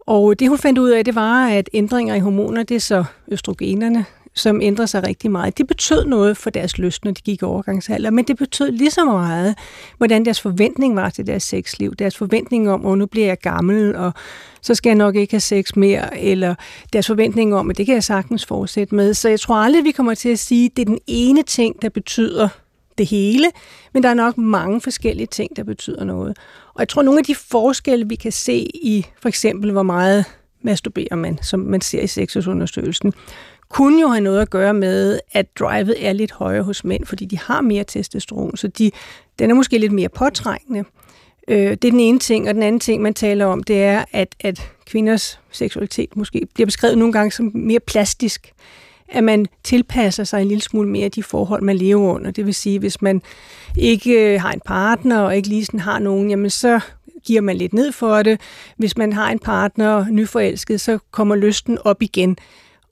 [0.00, 3.04] Og det, hun fandt ud af, det var, at ændringer i hormoner, det er så
[3.28, 4.04] østrogenerne,
[4.36, 5.58] som ændrer sig rigtig meget.
[5.58, 8.90] Det betød noget for deres lyst, når de gik i overgangsalder, men det betød lige
[8.90, 9.54] så meget,
[9.96, 11.94] hvordan deres forventning var til deres sexliv.
[11.94, 14.12] Deres forventning om, at nu bliver jeg gammel, og
[14.62, 16.54] så skal jeg nok ikke have sex mere, eller
[16.92, 19.14] deres forventning om, at det kan jeg sagtens fortsætte med.
[19.14, 21.82] Så jeg tror aldrig, vi kommer til at sige, at det er den ene ting,
[21.82, 22.48] der betyder
[22.98, 23.46] det hele,
[23.94, 26.38] men der er nok mange forskellige ting, der betyder noget.
[26.74, 30.24] Og jeg tror, nogle af de forskelle, vi kan se i for eksempel, hvor meget
[30.62, 33.12] masturberer man, som man ser i sexusundersøgelsen,
[33.76, 37.24] kunne jo have noget at gøre med, at drivet er lidt højere hos mænd, fordi
[37.24, 38.90] de har mere testosteron, så de,
[39.38, 40.84] den er måske lidt mere påtrængende.
[41.48, 44.04] Øh, det er den ene ting, og den anden ting, man taler om, det er,
[44.12, 48.52] at, at kvinders seksualitet måske bliver beskrevet nogle gange som mere plastisk.
[49.08, 52.30] At man tilpasser sig en lille smule mere de forhold, man lever under.
[52.30, 53.22] Det vil sige, hvis man
[53.78, 56.80] ikke øh, har en partner og ikke lige sådan har nogen, jamen så
[57.24, 58.40] giver man lidt ned for det.
[58.76, 62.36] Hvis man har en partner, nyforelsket, så kommer lysten op igen.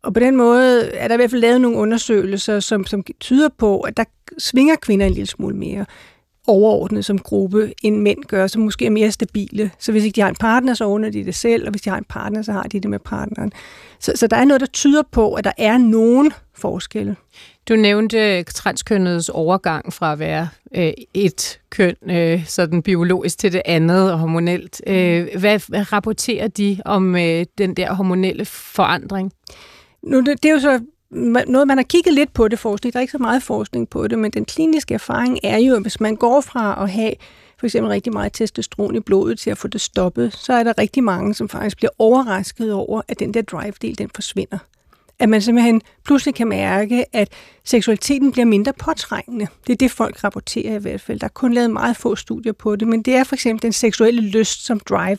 [0.04, 3.48] Og på den måde er der i hvert fald lavet nogle undersøgelser, som, som tyder
[3.58, 4.04] på, at der
[4.38, 5.86] svinger kvinder en lille smule mere
[6.46, 9.70] overordnet som gruppe, end mænd gør, som måske er mere stabile.
[9.78, 11.90] Så hvis ikke de har en partner, så ordner de det selv, og hvis de
[11.90, 13.52] har en partner, så har de det med partneren.
[14.00, 17.16] Så, så der er noget, der tyder på, at der er nogen forskelle.
[17.68, 23.62] Du nævnte transkønnets overgang fra at være øh, et køn, øh, sådan biologisk til det
[23.64, 24.80] andet og hormonelt.
[24.86, 29.32] Øh, hvad, hvad rapporterer de om øh, den der hormonelle forandring?
[30.06, 30.80] Nu, det, det er jo så
[31.46, 32.92] noget, man har kigget lidt på det forskning.
[32.92, 35.82] Der er ikke så meget forskning på det, men den kliniske erfaring er jo, at
[35.82, 37.12] hvis man går fra at have
[37.58, 40.78] for eksempel rigtig meget testosteron i blodet til at få det stoppet, så er der
[40.78, 44.58] rigtig mange, som faktisk bliver overrasket over, at den der drive-del, den forsvinder.
[45.18, 47.28] At man simpelthen pludselig kan mærke, at
[47.64, 49.46] seksualiteten bliver mindre påtrængende.
[49.66, 51.20] Det er det, folk rapporterer i hvert fald.
[51.20, 53.72] Der er kun lavet meget få studier på det, men det er for eksempel den
[53.72, 55.18] seksuelle lyst som drive,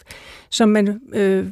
[0.50, 1.48] som man øh,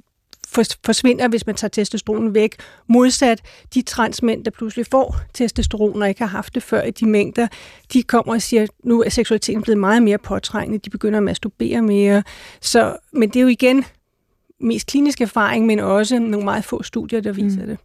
[0.86, 2.56] forsvinder, hvis man tager testosteronen væk.
[2.88, 3.41] Modsat
[3.74, 7.47] de transmænd, der pludselig får testosteron og ikke har haft det før i de mængder,
[7.93, 11.82] de kommer og siger, nu er seksualiteten blevet meget mere påtrængende, de begynder at masturbere
[11.82, 12.24] mere.
[12.62, 13.86] Så, men det er jo igen
[14.60, 17.68] mest klinisk erfaring, men også nogle meget få studier, der viser mm.
[17.68, 17.78] det.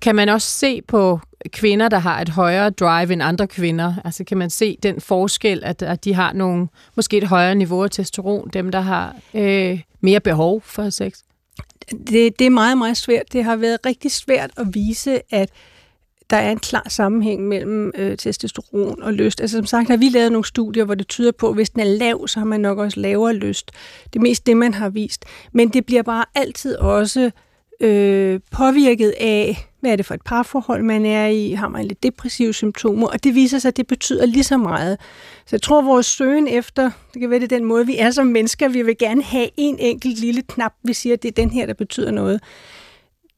[0.00, 1.20] Kan man også se på
[1.52, 3.94] kvinder, der har et højere drive end andre kvinder?
[4.04, 7.82] Altså kan man se den forskel, at, at de har nogle, måske et højere niveau
[7.84, 11.12] af testosteron, dem der har øh, mere behov for sex?
[11.90, 13.32] Det, det er meget, meget svært.
[13.32, 15.50] Det har været rigtig svært at vise, at
[16.30, 19.40] der er en klar sammenhæng mellem øh, testosteron og lyst.
[19.40, 21.80] Altså som sagt har vi lavet nogle studier, hvor det tyder på, at hvis den
[21.80, 23.70] er lav, så har man nok også lavere lyst.
[24.04, 25.24] Det er mest det, man har vist.
[25.52, 27.30] Men det bliver bare altid også
[27.80, 31.52] øh, påvirket af, hvad er det for et parforhold, man er i?
[31.52, 33.06] Har man lidt depressive symptomer?
[33.06, 34.98] Og det viser sig, at det betyder lige så meget.
[35.46, 38.10] Så jeg tror, at vores søgen efter, det kan være det den måde, vi er
[38.10, 41.42] som mennesker, vi vil gerne have en enkelt lille knap, vi siger, at det er
[41.42, 42.40] den her, der betyder noget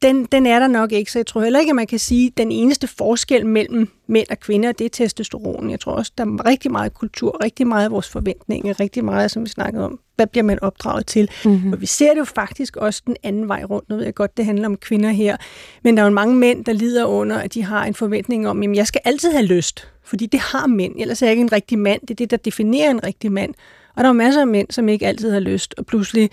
[0.05, 2.27] den, den er der nok ikke, så jeg tror heller ikke, at man kan sige,
[2.27, 5.71] at den eneste forskel mellem mænd og kvinder, det er testosteron.
[5.71, 9.31] Jeg tror også, der er rigtig meget kultur, rigtig meget af vores forventninger, rigtig meget,
[9.31, 11.31] som vi snakkede om, hvad bliver man opdraget til.
[11.45, 11.73] Mm-hmm.
[11.73, 13.89] Og vi ser det jo faktisk også den anden vej rundt.
[13.89, 15.37] Nu ved jeg godt, det handler om kvinder her,
[15.85, 18.63] men der er jo mange mænd, der lider under, at de har en forventning om,
[18.63, 21.53] at jeg skal altid have lyst, fordi det har mænd, ellers er jeg ikke en
[21.53, 22.01] rigtig mand.
[22.01, 23.55] Det er det, der definerer en rigtig mand.
[23.97, 26.31] Og der er masser af mænd, som ikke altid har lyst, og pludselig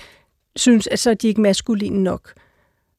[0.56, 2.34] synes, at så er de ikke maskuline nok.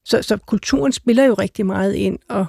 [0.05, 2.47] Så, så kulturen spiller jo rigtig meget ind, og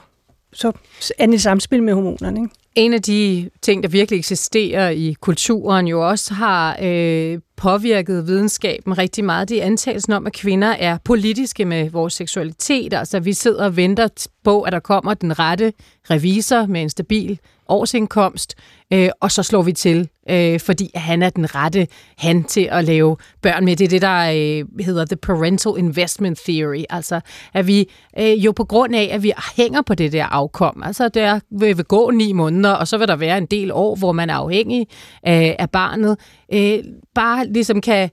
[0.53, 0.71] så
[1.17, 2.39] er det samspil med hormonerne.
[2.39, 2.55] Ikke?
[2.75, 8.97] En af de ting, der virkelig eksisterer i kulturen, jo også har øh, påvirket videnskaben
[8.97, 12.93] rigtig meget, det er antagelsen om, at kvinder er politiske med vores seksualitet.
[12.93, 15.73] Altså, vi sidder og venter på, at der kommer den rette
[16.09, 18.55] revisor med en stabil årsindkomst,
[18.93, 21.87] øh, og så slår vi til, øh, fordi han er den rette
[22.17, 23.75] han til at lave børn med.
[23.75, 26.83] Det er det, der øh, hedder The Parental Investment Theory.
[26.89, 27.19] Altså,
[27.53, 27.89] at vi
[28.19, 31.77] øh, jo på grund af, at vi hænger på det der afkom, altså der vil,
[31.77, 34.35] vil gå ni måneder, og så vil der være en del år, hvor man er
[34.35, 34.87] afhængig
[35.27, 36.17] øh, af barnet,
[36.53, 36.79] øh,
[37.15, 38.09] bare ligesom kan...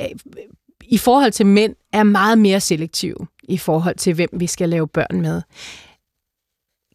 [0.00, 0.06] Øh,
[0.88, 4.88] i forhold til mænd er meget mere selektiv i forhold til, hvem vi skal lave
[4.88, 5.42] børn med.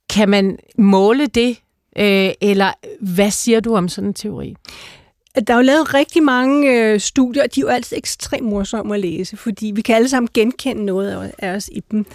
[0.10, 1.58] Kan man måle det
[2.00, 2.72] Øh, eller
[3.02, 4.56] hvad siger du om sådan en teori?
[5.48, 8.94] Der er jo lavet rigtig mange øh, studier, og de er jo altid ekstremt morsomme
[8.96, 12.06] at læse, fordi vi kan alle sammen genkende noget af os i dem.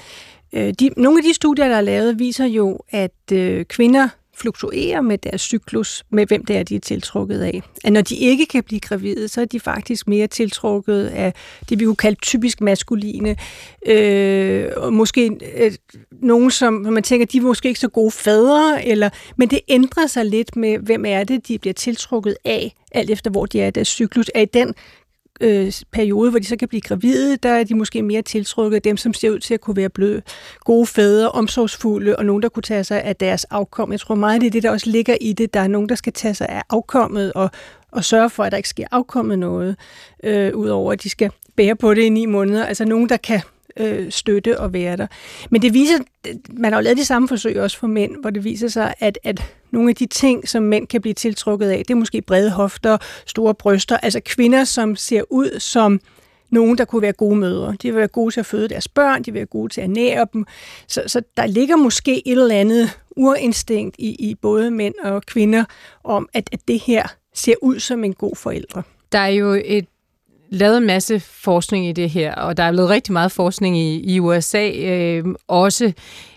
[0.53, 5.01] Øh, de, nogle af de studier, der er lavet, viser jo, at øh, kvinder fluktuerer
[5.01, 7.63] med deres cyklus, med hvem det er, de er tiltrukket af.
[7.85, 11.35] At når de ikke kan blive gravide, så er de faktisk mere tiltrukket af
[11.69, 13.37] det, vi kunne kalde typisk maskuline.
[13.87, 15.73] Øh, og måske øh,
[16.23, 20.07] nogen, som man tænker, de er måske ikke så gode fædre, eller, men det ændrer
[20.07, 23.67] sig lidt med, hvem er det, de bliver tiltrukket af, alt efter hvor de er
[23.67, 24.31] i deres cyklus.
[24.35, 24.75] Er i den
[25.41, 28.83] øh, periode, hvor de så kan blive gravide, der er de måske mere tiltrukket af
[28.83, 30.23] dem, som ser ud til at kunne være bløde,
[30.61, 33.93] gode fædre, omsorgsfulde, og nogen, der kunne tage sig af deres afkom.
[33.93, 35.55] Jeg tror meget, det er det, der også ligger i det.
[35.55, 37.51] Der er nogen, der skal tage sig af afkommet og,
[37.91, 39.77] og sørge for, at der ikke sker afkommet noget,
[40.25, 42.67] øh, udover at de skal bære på det i ni måneder.
[42.67, 43.41] Altså nogen, der kan
[43.81, 45.07] øh, støtte og være der.
[45.51, 45.99] Men det viser,
[46.51, 49.19] man har jo lavet de samme forsøg også for mænd, hvor det viser sig, at,
[49.23, 52.51] at nogle af de ting, som mænd kan blive tiltrukket af, det er måske brede
[52.51, 56.01] hofter, store bryster, altså kvinder, som ser ud som
[56.51, 57.77] nogen, der kunne være gode mødre.
[57.83, 59.91] De vil være gode til at føde deres børn, de vil være gode til at
[59.91, 60.47] nære dem.
[60.89, 65.65] Så, så der ligger måske et eller andet urinstinkt i, i både mænd og kvinder
[66.05, 68.83] om, at, at det her ser ud som en god forældre.
[69.13, 69.87] Der er jo et
[70.55, 74.15] lavet en masse forskning i det her, og der er blevet rigtig meget forskning i,
[74.15, 74.71] i USA.
[74.71, 75.93] Øh, også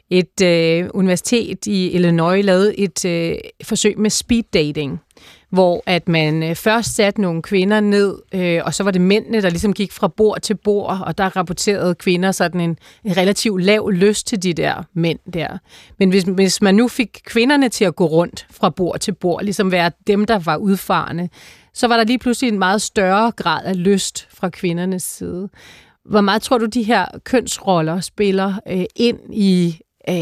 [0.09, 5.01] et øh, universitet i Illinois lavede et øh, forsøg med speed dating,
[5.49, 9.41] hvor at man øh, først satte nogle kvinder ned, øh, og så var det mændene,
[9.41, 13.63] der ligesom gik fra bord til bord, og der rapporterede kvinder sådan en, en relativt
[13.63, 15.57] lav lyst til de der mænd der.
[15.99, 19.43] Men hvis, hvis man nu fik kvinderne til at gå rundt fra bord til bord,
[19.43, 21.29] ligesom være dem, der var udfarende,
[21.73, 25.49] så var der lige pludselig en meget større grad af lyst fra kvindernes side.
[26.05, 29.79] Hvor meget tror du, de her kønsroller spiller øh, ind i,
[30.09, 30.15] øh,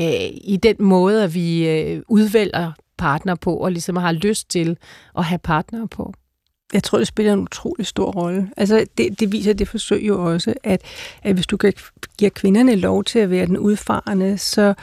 [0.44, 4.78] i den måde, at vi øh, udvælger partner på, og ligesom har lyst til
[5.18, 6.14] at have partner på?
[6.74, 8.52] Jeg tror, det spiller en utrolig stor rolle.
[8.58, 10.82] Altså, det, det viser det forsøg jo også, at,
[11.24, 11.58] at hvis du
[12.18, 14.74] giver kvinderne lov til at være den udfarende, så,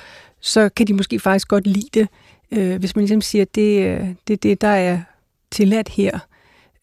[0.41, 2.09] så kan de måske faktisk godt lide det.
[2.53, 5.01] Øh, hvis man ligesom siger, at det, er det det, der er
[5.51, 6.19] tilladt her.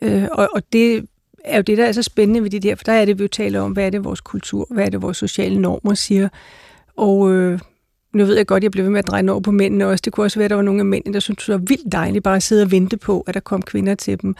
[0.01, 1.07] Øh, og, og det
[1.43, 3.23] er jo det, der er så spændende ved det der, for der er det, vi
[3.23, 6.29] jo taler om, hvad er det vores kultur, hvad er det vores sociale normer siger.
[6.97, 7.59] Og øh,
[8.13, 10.01] nu ved jeg godt, at jeg blev ved med at dreje over på mændene også.
[10.05, 11.91] Det kunne også være, at der var nogle af mændene, der syntes, det var vildt
[11.91, 14.35] dejligt bare at sidde og vente på, at der kom kvinder til dem.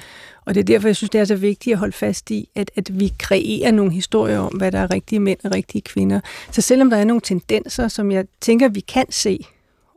[0.45, 2.71] Og det er derfor, jeg synes, det er så vigtigt at holde fast i, at,
[2.75, 6.19] at vi kreerer nogle historier om, hvad der er rigtige mænd og rigtige kvinder.
[6.51, 9.45] Så selvom der er nogle tendenser, som jeg tænker, vi kan se,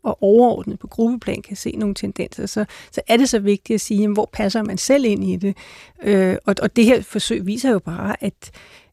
[0.03, 3.81] og overordnet på gruppeplan kan se nogle tendenser, så, så er det så vigtigt at
[3.81, 5.57] sige, jamen, hvor passer man selv ind i det.
[6.03, 8.51] Øh, og, og det her forsøg viser jo bare, at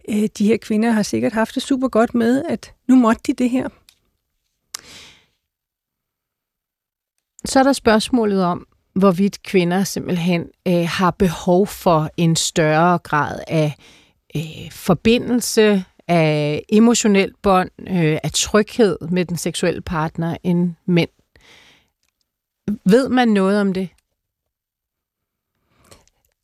[0.10, 3.34] øh, de her kvinder har sikkert haft det super godt med, at nu måtte de
[3.34, 3.70] det her.
[7.50, 13.40] Så er der spørgsmålet om, hvorvidt kvinder simpelthen øh, har behov for en større grad
[13.48, 13.76] af
[14.36, 21.10] øh, forbindelse, af emotionelt bånd, øh, af tryghed med den seksuelle partner end mænd.
[22.86, 23.90] Ved man noget om det?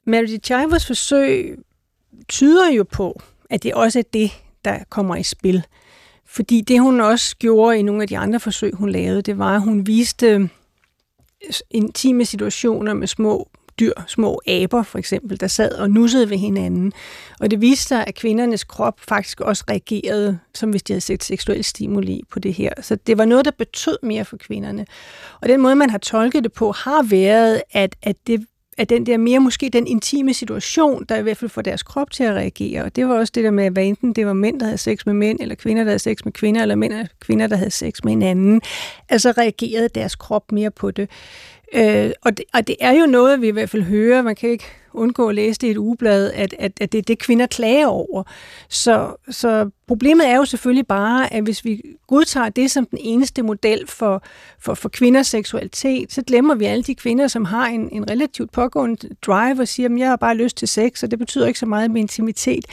[0.05, 1.57] Mary Chivers forsøg
[2.27, 4.31] tyder jo på, at det også er det,
[4.65, 5.65] der kommer i spil.
[6.25, 9.55] Fordi det, hun også gjorde i nogle af de andre forsøg, hun lavede, det var,
[9.55, 10.49] at hun viste
[11.71, 16.93] intime situationer med små dyr, små aber for eksempel, der sad og nussede ved hinanden.
[17.39, 21.23] Og det viste sig, at kvindernes krop faktisk også reagerede, som hvis de havde set
[21.23, 22.73] seksuel stimuli på det her.
[22.81, 24.85] Så det var noget, der betød mere for kvinderne.
[25.41, 28.45] Og den måde, man har tolket det på, har været, at, at det
[28.77, 32.11] at den der mere måske den intime situation, der i hvert fald får deres krop
[32.11, 32.83] til at reagere.
[32.83, 35.05] Og det var også det der med, hvad enten det var mænd, der havde sex
[35.05, 37.71] med mænd, eller kvinder, der havde sex med kvinder, eller mænd og kvinder, der havde
[37.71, 38.61] sex med hinanden.
[39.09, 41.09] Altså reagerede deres krop mere på det.
[41.73, 44.49] Øh, og, det, og det er jo noget, vi i hvert fald hører, man kan
[44.49, 44.65] ikke
[44.95, 47.87] undgå at læse det i et ugeblad, at, at, at det er det, kvinder klager
[47.87, 48.23] over.
[48.69, 53.41] Så, så problemet er jo selvfølgelig bare, at hvis vi godtager det som den eneste
[53.41, 54.23] model for,
[54.59, 58.51] for, for kvinders seksualitet, så glemmer vi alle de kvinder, som har en, en relativt
[58.51, 61.59] pågående drive og siger, at jeg har bare lyst til sex, og det betyder ikke
[61.59, 62.65] så meget med intimitet.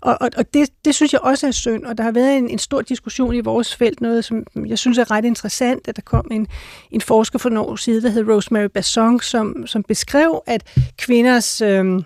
[0.00, 2.50] Og, og, og det, det synes jeg også er synd, og der har været en,
[2.50, 6.02] en stor diskussion i vores felt, noget som jeg synes er ret interessant, at der
[6.02, 6.46] kom en,
[6.90, 10.62] en forsker for nogle år siden, der hed Rosemary Basson, som, som beskrev, at
[10.98, 12.02] kvinders øh,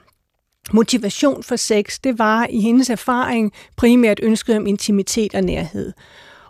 [0.73, 5.93] motivation for sex, det var i hendes erfaring primært ønsket om intimitet og nærhed.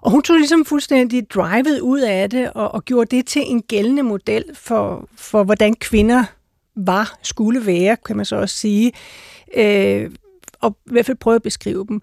[0.01, 3.63] Og hun tog ligesom fuldstændig drivet ud af det og, og gjorde det til en
[3.63, 6.25] gældende model for, for hvordan kvinder
[6.77, 8.93] var, skulle være, kan man så også sige,
[9.57, 10.11] øh,
[10.61, 12.01] og i hvert fald prøve at beskrive dem.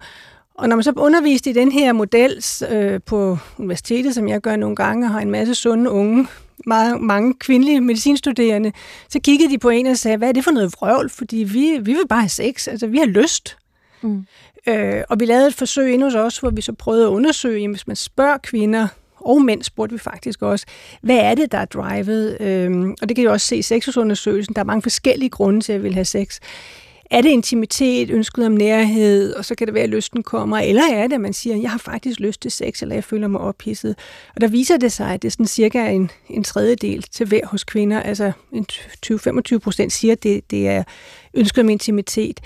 [0.54, 4.56] Og når man så underviste i den her model øh, på universitetet, som jeg gør
[4.56, 6.26] nogle gange, og har en masse sunde unge
[6.66, 8.72] meget, mange kvindelige medicinstuderende,
[9.08, 11.10] så kiggede de på en og sagde, hvad er det for noget vrøvl?
[11.10, 13.56] Fordi vi, vi vil bare have sex, altså vi har lyst.
[14.02, 14.26] Mm.
[14.66, 17.60] Øh, og vi lavede et forsøg endnu hos os, hvor vi så prøvede at undersøge,
[17.60, 18.88] jamen, hvis man spørger kvinder
[19.20, 20.66] og mænd spurgte vi faktisk også,
[21.02, 22.36] hvad er det, der er drivet?
[22.40, 24.54] Øhm, og det kan jo også se i sexusundersøgelsen.
[24.54, 26.38] Der er mange forskellige grunde til at vil have sex.
[27.10, 30.82] Er det intimitet, ønsket om nærhed, og så kan det være, at lysten kommer, eller
[30.92, 33.40] er det, at man siger, jeg har faktisk lyst til sex, eller jeg føler mig
[33.40, 33.96] ophidset.
[34.34, 37.46] Og der viser det sig, at det er sådan cirka en, en tredjedel til hver
[37.46, 38.32] hos kvinder, altså
[39.54, 40.84] 20-25 procent siger, at det, det er
[41.34, 42.40] ønsket om intimitet.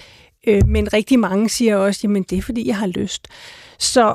[0.46, 3.28] Øh, men rigtig mange siger også, jamen det er fordi, jeg har lyst.
[3.78, 4.14] Så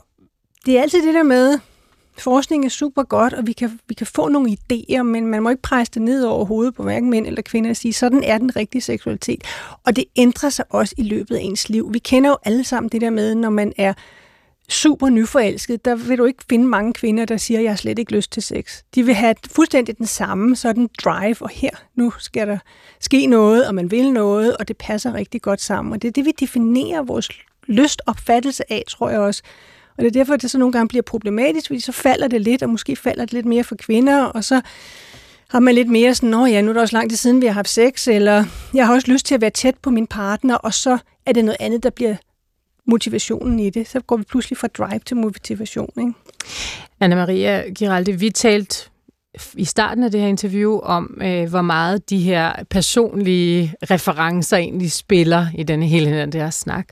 [0.65, 1.59] det er altid det der med,
[2.21, 5.49] forskning er super godt, og vi kan, vi kan få nogle idéer, men man må
[5.49, 8.37] ikke presse det ned over hovedet på hverken mænd eller kvinder og sige, sådan er
[8.37, 9.43] den rigtige seksualitet.
[9.85, 11.93] Og det ændrer sig også i løbet af ens liv.
[11.93, 13.93] Vi kender jo alle sammen det der med, når man er
[14.69, 18.11] super nyforelsket, der vil du ikke finde mange kvinder, der siger, jeg har slet ikke
[18.11, 18.81] lyst til sex.
[18.95, 22.57] De vil have fuldstændig den samme sådan drive, og her, nu skal der
[22.99, 25.93] ske noget, og man vil noget, og det passer rigtig godt sammen.
[25.93, 27.29] Og det er det, vi definerer vores
[27.67, 29.43] lystopfattelse af, tror jeg også.
[29.99, 32.41] Og det er derfor, at det så nogle gange bliver problematisk, fordi så falder det
[32.41, 34.61] lidt, og måske falder det lidt mere for kvinder, og så
[35.49, 37.45] har man lidt mere sådan, nå ja, nu er det også lang tid siden, vi
[37.45, 40.55] har haft sex, eller jeg har også lyst til at være tæt på min partner,
[40.55, 42.15] og så er det noget andet, der bliver
[42.87, 43.87] motivationen i det.
[43.87, 45.89] Så går vi pludselig fra drive til motivation.
[45.99, 46.13] Ikke?
[46.99, 48.89] Anna-Maria Giraldi, vi talte
[49.55, 54.91] i starten af det her interview om, øh, hvor meget de her personlige referencer egentlig
[54.91, 56.87] spiller i denne hele den der snak.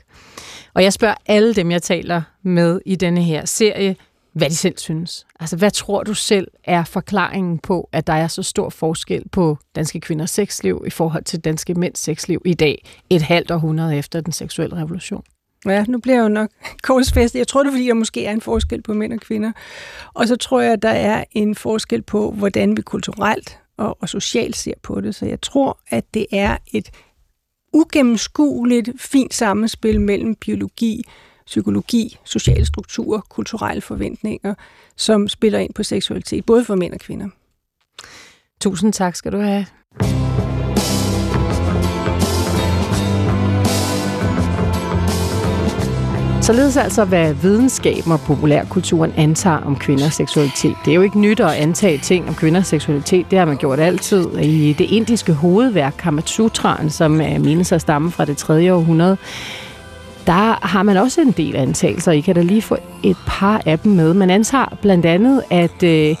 [0.78, 3.96] Og jeg spørger alle dem, jeg taler med i denne her serie,
[4.32, 5.26] hvad de selv synes.
[5.40, 9.58] Altså, hvad tror du selv er forklaringen på, at der er så stor forskel på
[9.74, 14.20] danske kvinders sexliv i forhold til danske mænds sexliv i dag, et halvt århundrede efter
[14.20, 15.22] den seksuelle revolution?
[15.66, 16.50] Ja, nu bliver jeg jo nok
[16.82, 17.38] korsfæstet.
[17.38, 19.52] Jeg tror det, fordi der måske er en forskel på mænd og kvinder.
[20.14, 24.08] Og så tror jeg, at der er en forskel på, hvordan vi kulturelt og, og
[24.08, 25.14] socialt ser på det.
[25.14, 26.90] Så jeg tror, at det er et
[27.72, 31.04] ugennemskueligt, fint sammenspil mellem biologi,
[31.46, 34.54] psykologi, sociale strukturer, kulturelle forventninger,
[34.96, 37.28] som spiller ind på seksualitet, både for mænd og kvinder.
[38.60, 39.66] Tusind tak skal du have.
[46.48, 50.76] Således altså, hvad videnskaben og populærkulturen antager om kvinders seksualitet.
[50.84, 53.30] Det er jo ikke nyt at antage ting om kvinders seksualitet.
[53.30, 54.38] Det har man gjort altid.
[54.38, 58.74] I det indiske hovedværk Kamasutraen, som øh, menes at stamme fra det 3.
[58.74, 59.16] århundrede,
[60.26, 62.12] der har man også en del antagelser.
[62.12, 64.14] I kan da lige få et par af dem med.
[64.14, 66.16] Man antager blandt andet, at øh,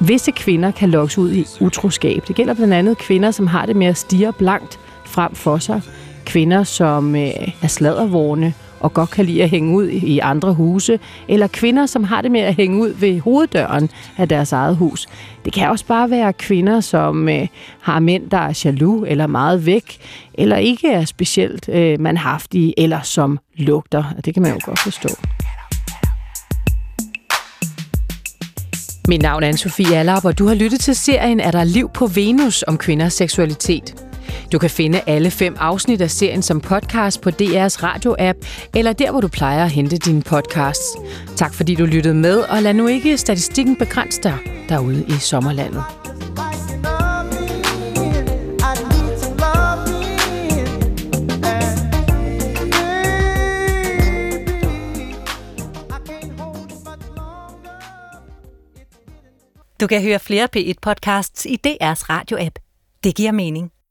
[0.00, 2.28] visse kvinder kan lokkes ud i utroskab.
[2.28, 5.80] Det gælder blandt andet kvinder, som har det med at stige blankt frem for sig.
[6.24, 10.98] Kvinder, som øh, er sladervorne og godt kan lide at hænge ud i andre huse,
[11.28, 15.06] eller kvinder, som har det med at hænge ud ved hoveddøren af deres eget hus.
[15.44, 17.46] Det kan også bare være kvinder, som øh,
[17.80, 19.98] har mænd, der er jaloux eller meget væk,
[20.34, 24.04] eller ikke er specielt øh, manhaftige, eller som lugter.
[24.24, 25.08] Det kan man jo godt forstå.
[29.08, 32.06] Mit navn er Anne-Sophie Allap, og du har lyttet til serien Er der liv på
[32.06, 34.11] Venus om kvinders seksualitet.
[34.52, 38.38] Du kan finde alle fem afsnit af serien som podcast på DR's radio-app,
[38.74, 40.86] eller der, hvor du plejer at hente dine podcasts.
[41.36, 45.82] Tak fordi du lyttede med, og lad nu ikke statistikken begrænse dig derude i sommerlandet.
[59.82, 62.58] Du kan høre flere P1-podcasts i DR's radio-app.
[63.04, 63.81] Det giver mening.